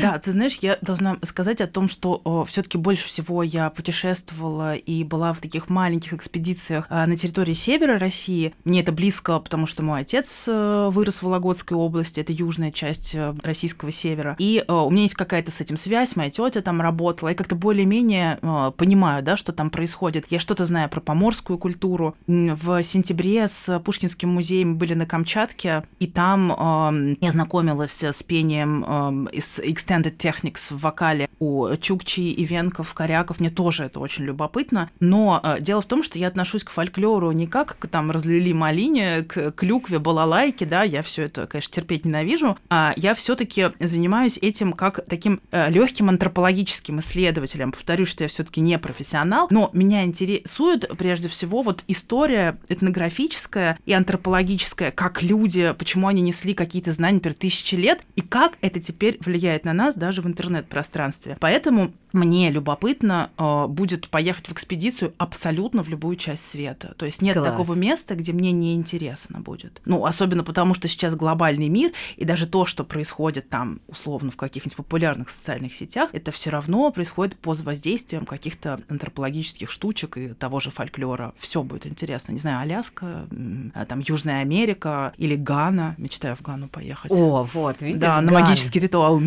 Да, 0.02 0.20
ты 0.20 0.34
знаешь, 0.34 0.58
я 0.62 0.78
должна 0.82 1.18
сказать 1.24 1.62
о 1.62 1.68
том, 1.68 1.88
что 1.88 2.44
все-таки 2.50 2.78
больше 2.78 3.08
всего 3.08 3.42
я 3.42 3.70
путешествовала 3.70 4.76
и 4.76 5.06
была 5.06 5.32
в 5.32 5.40
таких 5.40 5.70
маленьких 5.70 6.12
экспедициях 6.12 6.88
а, 6.90 7.08
на 7.08 7.16
территории 7.16 7.54
севера 7.54 7.98
России. 7.98 8.54
Мне 8.66 8.82
это 8.82 8.92
близко, 8.92 9.40
потому 9.40 9.66
что 9.66 9.84
мой 9.84 10.02
отец 10.02 10.46
э, 10.46 10.90
вырос 10.92 11.20
в 11.20 11.24
Вологодской 11.24 11.78
области, 11.78 12.20
это 12.20 12.34
южная 12.34 12.74
часть 12.74 12.97
часть 12.98 13.16
э, 13.16 13.34
российского 13.44 13.92
севера. 13.92 14.36
И 14.40 14.64
э, 14.68 14.72
у 14.72 14.90
меня 14.90 15.04
есть 15.04 15.14
какая-то 15.14 15.52
с 15.52 15.62
этим 15.62 15.78
связь, 15.78 16.16
моя 16.16 16.30
тетя 16.30 16.62
там 16.62 16.82
работала, 16.82 17.30
и 17.30 17.36
как-то 17.36 17.56
более-менее 17.56 18.40
э, 18.42 18.72
понимаю, 18.76 19.24
да, 19.24 19.38
что 19.38 19.52
там 19.52 19.70
происходит. 19.70 20.26
Я 20.30 20.40
что-то 20.40 20.66
знаю 20.66 20.90
про 20.90 21.00
поморскую 21.00 21.58
культуру. 21.58 22.16
В 22.28 22.84
сентябре 22.84 23.48
с 23.48 23.80
Пушкинским 23.80 24.30
музеем 24.30 24.78
были 24.78 24.94
на 24.94 25.06
Камчатке, 25.06 25.84
и 26.00 26.08
там 26.08 26.52
э, 26.52 27.16
я 27.22 27.32
знакомилась 27.32 28.04
с 28.04 28.24
пением 28.24 28.86
э, 28.88 29.36
из 29.36 29.60
Extended 29.60 30.18
Technics 30.18 30.74
в 30.74 30.80
вокале 30.80 31.30
у 31.40 31.76
Чукчи, 31.76 32.34
Ивенков, 32.44 32.94
Коряков. 32.94 33.40
Мне 33.40 33.50
тоже 33.50 33.86
это 33.86 34.00
очень 34.00 34.24
любопытно. 34.24 34.90
Но 35.00 35.58
дело 35.60 35.82
в 35.82 35.86
том, 35.86 36.04
что 36.04 36.18
я 36.18 36.28
отношусь 36.28 36.64
к 36.64 36.72
фольклору 36.72 37.32
не 37.32 37.48
как 37.48 37.78
к 37.78 37.88
там 37.88 38.12
разлили 38.12 38.54
малине, 38.54 39.24
к 39.24 39.52
клюкве, 39.52 40.00
балалайке, 40.00 40.66
да, 40.66 40.84
я 40.84 41.02
все 41.02 41.24
это, 41.24 41.48
конечно, 41.48 41.74
терпеть 41.74 42.06
ненавижу, 42.06 42.58
а 42.70 42.87
я 42.96 43.14
все-таки 43.14 43.68
занимаюсь 43.80 44.38
этим 44.42 44.74
как 44.74 45.06
таким 45.08 45.42
э, 45.52 45.70
легким 45.70 46.10
антропологическим 46.10 47.00
исследователем. 47.00 47.72
Повторюсь, 47.72 48.10
что 48.10 48.24
я 48.24 48.28
все-таки 48.28 48.62
не 48.62 48.78
профессионал, 48.80 49.48
но 49.50 49.70
меня 49.74 50.04
интересует 50.04 50.88
прежде 50.98 51.28
всего 51.28 51.62
вот 51.62 51.84
история 51.88 52.58
этнографическая 52.70 53.78
и 53.86 53.94
антропологическая, 53.94 54.92
как 54.92 55.24
люди, 55.24 55.74
почему 55.78 56.08
они 56.08 56.22
несли 56.22 56.54
какие-то 56.54 56.92
знания 56.92 57.20
перед 57.20 57.40
тысячи 57.40 57.76
лет, 57.76 58.02
и 58.16 58.22
как 58.22 58.58
это 58.62 58.80
теперь 58.80 59.18
влияет 59.20 59.66
на 59.66 59.74
нас 59.74 59.96
даже 59.96 60.22
в 60.22 60.28
интернет-пространстве. 60.28 61.38
Поэтому 61.40 61.94
мне 62.14 62.50
любопытно 62.50 63.30
э, 63.38 63.68
будет 63.68 64.10
поехать 64.10 64.48
в 64.48 64.52
экспедицию 64.52 65.14
абсолютно 65.18 65.84
в 65.84 65.90
любую 65.90 66.16
часть 66.16 66.50
света. 66.50 66.94
То 66.98 67.06
есть 67.06 67.22
нет 67.22 67.38
Класс. 67.38 67.52
такого 67.52 67.74
места, 67.74 68.16
где 68.16 68.34
мне 68.34 68.52
не 68.52 68.76
интересно 68.76 69.40
будет. 69.40 69.82
Ну, 69.86 70.06
особенно 70.06 70.44
потому, 70.44 70.74
что 70.74 70.88
сейчас 70.88 71.16
глобальный 71.16 71.68
мир, 71.68 71.92
и 72.16 72.26
даже 72.26 72.48
то, 72.48 72.66
что 72.66 72.84
происходит 72.84 73.50
там, 73.50 73.82
условно, 73.88 74.32
в 74.32 74.36
каких-нибудь 74.36 74.76
популярных 74.78 75.30
социальных 75.30 75.74
сетях, 75.74 76.10
это 76.14 76.32
все 76.32 76.50
равно 76.50 76.92
происходит 76.92 77.38
под 77.38 77.62
воздействием 77.62 78.26
каких-то 78.26 78.80
антропологических 78.90 79.70
штучек 79.70 80.18
и 80.18 80.30
того 80.30 80.60
же 80.60 80.72
фольклора. 80.72 81.34
Все 81.38 81.64
будет 81.64 81.86
интересно. 81.86 82.32
Не 82.32 82.40
знаю, 82.40 82.62
Аляска, 82.62 83.28
а, 83.74 83.86
там 83.86 84.00
Южная 84.00 84.42
Америка 84.42 85.14
или 85.18 85.36
Гана. 85.36 85.96
Мечтаю 85.98 86.36
в 86.36 86.42
Гану 86.42 86.68
поехать. 86.68 87.12
О, 87.12 87.48
вот, 87.54 87.82
видишь, 87.82 88.00
Да, 88.00 88.22
на 88.22 88.32
магический 88.32 88.80
ритуал. 88.80 89.22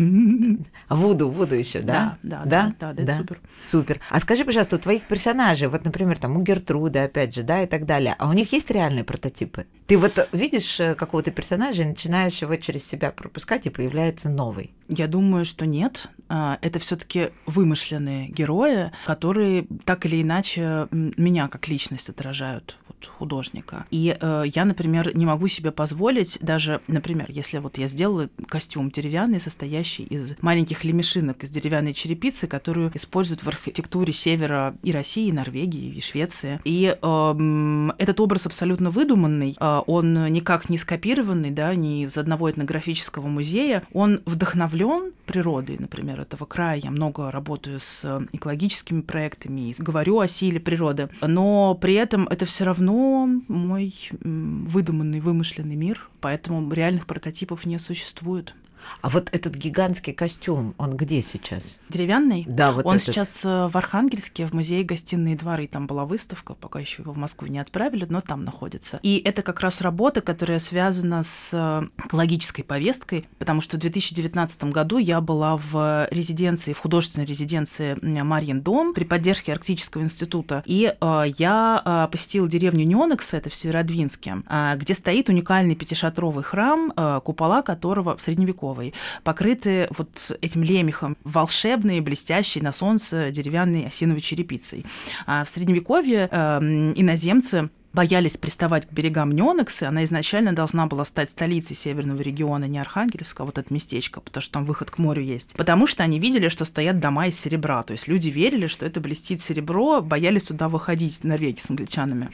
Вуду, 0.89 1.29
Вуду 1.29 1.55
еще, 1.55 1.81
да? 1.81 1.93
Да, 1.93 2.17
да, 2.23 2.41
да, 2.45 2.65
да, 2.67 2.70
да, 2.79 2.93
это 2.93 3.17
супер. 3.17 3.39
Супер. 3.65 3.99
А 4.09 4.19
скажи, 4.19 4.45
пожалуйста, 4.45 4.75
у 4.75 4.79
твоих 4.79 5.03
персонажей, 5.03 5.67
вот, 5.67 5.85
например, 5.85 6.17
там 6.17 6.37
у 6.37 6.41
Гертруды, 6.41 6.99
опять 6.99 7.35
же, 7.35 7.43
да, 7.43 7.63
и 7.63 7.67
так 7.67 7.85
далее, 7.85 8.15
а 8.17 8.29
у 8.29 8.33
них 8.33 8.51
есть 8.53 8.69
реальные 8.71 9.03
прототипы? 9.03 9.65
Ты 9.87 9.97
вот 9.97 10.29
видишь 10.31 10.79
э, 10.79 10.95
какого-то 10.95 11.31
персонажа 11.31 11.83
и 11.83 11.85
начинаешь 11.85 12.41
его 12.41 12.55
через 12.55 12.85
себя 12.85 13.11
пропускать, 13.11 13.65
и 13.65 13.69
появляется 13.69 14.29
новый? 14.29 14.73
Я 14.87 15.07
думаю, 15.07 15.45
что 15.45 15.65
нет. 15.65 16.09
А, 16.33 16.57
это 16.61 16.79
все-таки 16.79 17.31
вымышленные 17.45 18.29
герои, 18.29 18.91
которые 19.05 19.67
так 19.83 20.05
или 20.05 20.21
иначе 20.21 20.87
меня 20.91 21.49
как 21.49 21.67
личность 21.67 22.07
отражают 22.07 22.77
художника. 23.07 23.85
И 23.91 24.15
э, 24.19 24.43
я, 24.53 24.65
например, 24.65 25.15
не 25.15 25.25
могу 25.25 25.47
себе 25.47 25.71
позволить 25.71 26.37
даже, 26.41 26.81
например, 26.87 27.27
если 27.29 27.57
вот 27.57 27.77
я 27.77 27.87
сделала 27.87 28.29
костюм 28.47 28.91
деревянный, 28.91 29.41
состоящий 29.41 30.03
из 30.03 30.35
маленьких 30.41 30.83
лемешинок 30.83 31.43
из 31.43 31.49
деревянной 31.49 31.93
черепицы, 31.93 32.47
которую 32.47 32.91
используют 32.93 33.43
в 33.43 33.47
архитектуре 33.47 34.13
севера 34.13 34.75
и 34.83 34.91
России, 34.91 35.29
и 35.29 35.31
Норвегии, 35.31 35.95
и 35.95 36.01
Швеции. 36.01 36.59
И 36.63 36.95
э, 37.01 37.89
этот 37.97 38.19
образ 38.19 38.45
абсолютно 38.45 38.91
выдуманный, 38.91 39.55
э, 39.59 39.81
он 39.87 40.25
никак 40.31 40.69
не 40.69 40.77
скопированный, 40.77 41.51
да, 41.51 41.73
ни 41.75 42.03
из 42.03 42.17
одного 42.17 42.51
этнографического 42.51 43.27
музея, 43.27 43.83
он 43.93 44.21
вдохновлен 44.25 45.11
природой, 45.25 45.77
например, 45.79 46.20
этого 46.21 46.45
края. 46.45 46.79
Я 46.83 46.91
много 46.91 47.31
работаю 47.31 47.79
с 47.79 48.05
экологическими 48.31 49.01
проектами, 49.01 49.73
говорю 49.77 50.19
о 50.19 50.27
силе 50.27 50.59
природы, 50.59 51.09
но 51.21 51.75
при 51.75 51.95
этом 51.95 52.27
это 52.27 52.45
все 52.45 52.63
равно 52.63 53.29
мой 53.47 53.93
выдуманный, 54.21 55.19
вымышленный 55.19 55.75
мир, 55.75 56.09
поэтому 56.19 56.71
реальных 56.71 57.05
прототипов 57.05 57.65
не 57.65 57.79
существует. 57.79 58.55
А 59.01 59.09
вот 59.09 59.29
этот 59.31 59.55
гигантский 59.55 60.13
костюм, 60.13 60.73
он 60.77 60.95
где 60.95 61.21
сейчас? 61.21 61.77
Деревянный? 61.89 62.45
Да, 62.47 62.71
вот 62.71 62.85
Он 62.85 62.95
этот. 62.95 63.07
сейчас 63.07 63.43
э, 63.45 63.67
в 63.67 63.75
Архангельске, 63.75 64.45
в 64.45 64.53
музее 64.53 64.83
«Гостиные 64.83 65.35
дворы». 65.35 65.67
Там 65.67 65.87
была 65.87 66.05
выставка, 66.05 66.53
пока 66.53 66.79
еще 66.79 67.01
его 67.01 67.13
в 67.13 67.17
Москву 67.17 67.47
не 67.47 67.59
отправили, 67.59 68.05
но 68.09 68.21
там 68.21 68.43
находится. 68.43 68.99
И 69.03 69.21
это 69.23 69.41
как 69.41 69.59
раз 69.61 69.81
работа, 69.81 70.21
которая 70.21 70.59
связана 70.59 71.23
с 71.23 71.51
э, 71.53 72.05
экологической 72.05 72.63
повесткой, 72.63 73.27
потому 73.39 73.61
что 73.61 73.77
в 73.77 73.79
2019 73.79 74.63
году 74.65 74.97
я 74.97 75.21
была 75.21 75.57
в 75.57 76.07
резиденции, 76.11 76.73
в 76.73 76.79
художественной 76.79 77.25
резиденции 77.25 77.97
Марьин 78.01 78.61
дом 78.61 78.93
при 78.93 79.03
поддержке 79.03 79.51
Арктического 79.51 80.01
института. 80.01 80.63
И 80.65 80.93
э, 80.99 81.23
я 81.37 81.81
э, 81.83 82.11
посетила 82.11 82.47
деревню 82.47 82.85
Нёнекс, 82.85 83.33
это 83.33 83.49
в 83.49 83.55
Северодвинске, 83.55 84.37
э, 84.47 84.75
где 84.77 84.95
стоит 84.95 85.29
уникальный 85.29 85.75
пятишатровый 85.75 86.43
храм, 86.43 86.91
э, 86.95 87.21
купола 87.23 87.61
которого 87.61 88.17
средневековый 88.19 88.70
садовой, 88.71 88.93
покрыты 89.23 89.87
вот 89.97 90.37
этим 90.41 90.63
лемехом, 90.63 91.17
волшебные, 91.23 92.01
блестящие 92.01 92.63
на 92.63 92.73
солнце 92.73 93.31
деревянной 93.31 93.87
осиновой 93.87 94.21
черепицей. 94.21 94.85
А 95.25 95.43
в 95.43 95.49
Средневековье 95.49 96.29
э, 96.31 96.59
иноземцы 96.95 97.69
боялись 97.93 98.37
приставать 98.37 98.87
к 98.87 98.91
берегам 98.91 99.31
Нёнексы. 99.31 99.83
Она 99.83 100.03
изначально 100.03 100.53
должна 100.53 100.85
была 100.85 101.05
стать 101.05 101.29
столицей 101.29 101.75
северного 101.75 102.21
региона, 102.21 102.65
не 102.65 102.79
Архангельска, 102.79 103.43
а 103.43 103.45
вот 103.45 103.57
это 103.57 103.73
местечко, 103.73 104.21
потому 104.21 104.41
что 104.41 104.53
там 104.53 104.65
выход 104.65 104.91
к 104.91 104.97
морю 104.97 105.21
есть. 105.21 105.53
Потому 105.55 105.87
что 105.87 106.03
они 106.03 106.19
видели, 106.19 106.49
что 106.49 106.65
стоят 106.65 106.99
дома 106.99 107.27
из 107.27 107.39
серебра. 107.39 107.83
То 107.83 107.93
есть 107.93 108.07
люди 108.07 108.29
верили, 108.29 108.67
что 108.67 108.85
это 108.85 108.99
блестит 108.99 109.41
серебро, 109.41 110.01
боялись 110.01 110.43
туда 110.43 110.69
выходить 110.69 111.19
в 111.19 111.23
Норвегии 111.23 111.59
с 111.59 111.69
англичанами. 111.69 112.29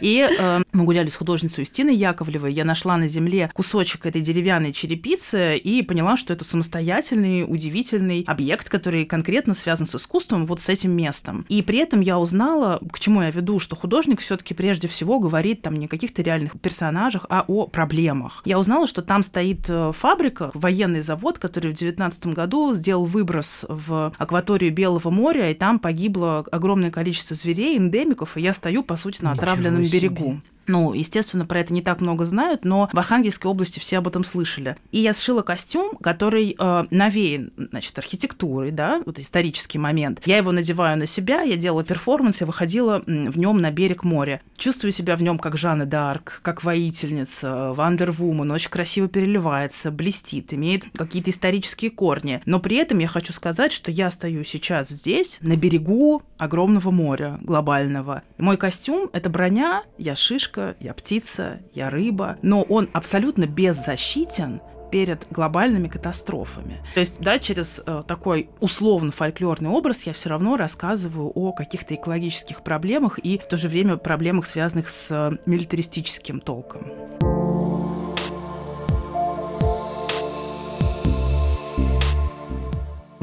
И 0.00 0.26
э, 0.26 0.62
мы 0.72 0.84
гуляли 0.84 1.08
с 1.08 1.16
художницей 1.16 1.62
Устиной 1.62 1.94
Яковлевой. 1.94 2.52
Я 2.52 2.64
нашла 2.64 2.96
на 2.96 3.08
земле 3.08 3.50
кусочек 3.54 4.06
этой 4.06 4.22
деревянной 4.22 4.72
черепицы 4.72 5.56
и 5.56 5.82
поняла, 5.82 6.16
что 6.16 6.32
это 6.32 6.44
самостоятельный, 6.44 7.44
удивительный 7.46 8.24
объект, 8.26 8.68
который 8.68 9.04
конкретно 9.04 9.54
связан 9.54 9.86
с 9.86 9.94
искусством, 9.94 10.46
вот 10.46 10.60
с 10.60 10.68
этим 10.68 10.92
местом. 10.92 11.44
И 11.48 11.62
при 11.62 11.78
этом 11.78 12.00
я 12.00 12.18
узнала, 12.18 12.80
к 12.90 12.98
чему 12.98 13.22
я 13.22 13.30
веду, 13.30 13.58
что 13.58 13.76
художник 13.76 14.20
все-таки 14.20 14.54
прежде 14.54 14.88
всего 14.88 14.93
говорит 15.02 15.62
там 15.62 15.74
не 15.74 15.86
о 15.86 15.88
каких-то 15.88 16.22
реальных 16.22 16.60
персонажах, 16.60 17.26
а 17.28 17.44
о 17.46 17.66
проблемах. 17.66 18.42
Я 18.44 18.58
узнала, 18.58 18.86
что 18.86 19.02
там 19.02 19.22
стоит 19.22 19.68
э, 19.68 19.92
фабрика, 19.94 20.50
военный 20.54 21.02
завод, 21.02 21.38
который 21.38 21.72
в 21.72 21.76
2019 21.76 22.26
году 22.28 22.74
сделал 22.74 23.04
выброс 23.04 23.64
в 23.68 24.12
акваторию 24.18 24.72
Белого 24.72 25.10
моря, 25.10 25.50
и 25.50 25.54
там 25.54 25.78
погибло 25.78 26.44
огромное 26.50 26.90
количество 26.90 27.36
зверей, 27.36 27.76
эндемиков, 27.76 28.36
и 28.36 28.40
я 28.40 28.54
стою, 28.54 28.82
по 28.82 28.96
сути, 28.96 29.22
на 29.22 29.32
отравленном 29.32 29.82
берегу. 29.82 30.40
Ну, 30.66 30.92
естественно, 30.92 31.46
про 31.46 31.60
это 31.60 31.72
не 31.72 31.82
так 31.82 32.00
много 32.00 32.24
знают, 32.24 32.64
но 32.64 32.88
в 32.92 32.98
Архангельской 32.98 33.50
области 33.50 33.78
все 33.78 33.98
об 33.98 34.08
этом 34.08 34.24
слышали. 34.24 34.76
И 34.90 34.98
я 34.98 35.12
сшила 35.12 35.42
костюм, 35.42 35.96
который 35.96 36.56
э, 36.58 36.84
навеян, 36.90 37.52
значит, 37.56 37.98
архитектурой, 37.98 38.70
да, 38.70 39.02
вот 39.04 39.18
исторический 39.18 39.78
момент. 39.78 40.20
Я 40.24 40.38
его 40.38 40.52
надеваю 40.52 40.98
на 40.98 41.06
себя, 41.06 41.42
я 41.42 41.56
делала 41.56 41.84
перформанс, 41.84 42.40
я 42.40 42.46
выходила 42.46 43.02
в 43.06 43.38
нем 43.38 43.58
на 43.58 43.70
берег 43.70 44.04
моря. 44.04 44.40
Чувствую 44.56 44.92
себя 44.92 45.16
в 45.16 45.22
нем 45.22 45.38
как 45.38 45.58
Жанна 45.58 45.82
Д'Арк, 45.82 46.40
как 46.42 46.64
воительница, 46.64 47.72
Wonder 47.74 48.12
Woman, 48.12 48.50
очень 48.50 48.70
красиво 48.70 49.08
переливается, 49.08 49.90
блестит, 49.90 50.52
имеет 50.54 50.86
какие-то 50.96 51.30
исторические 51.30 51.90
корни. 51.90 52.40
Но 52.46 52.60
при 52.60 52.76
этом 52.76 52.98
я 52.98 53.08
хочу 53.08 53.32
сказать, 53.32 53.72
что 53.72 53.90
я 53.90 54.10
стою 54.10 54.44
сейчас 54.44 54.88
здесь, 54.88 55.38
на 55.40 55.56
берегу 55.56 56.22
огромного 56.38 56.90
моря 56.90 57.38
глобального. 57.42 58.22
Мой 58.38 58.56
костюм— 58.56 59.10
это 59.12 59.30
броня, 59.30 59.82
я 59.98 60.14
шишка, 60.14 60.53
птичка, 60.54 60.76
я 60.80 60.94
птица, 60.94 61.60
я 61.72 61.90
рыба, 61.90 62.36
но 62.42 62.62
он 62.62 62.88
абсолютно 62.92 63.46
беззащитен 63.46 64.60
перед 64.90 65.26
глобальными 65.30 65.88
катастрофами. 65.88 66.80
То 66.94 67.00
есть, 67.00 67.18
да, 67.18 67.40
через 67.40 67.82
э, 67.84 68.04
такой 68.06 68.48
условно-фольклорный 68.60 69.70
образ 69.70 70.04
я 70.04 70.12
все 70.12 70.28
равно 70.28 70.56
рассказываю 70.56 71.32
о 71.34 71.52
каких-то 71.52 71.96
экологических 71.96 72.62
проблемах 72.62 73.18
и 73.18 73.38
в 73.38 73.48
то 73.48 73.56
же 73.56 73.68
время 73.68 73.96
проблемах, 73.96 74.46
связанных 74.46 74.88
с 74.88 75.10
э, 75.10 75.36
милитаристическим 75.46 76.40
толком. 76.40 76.82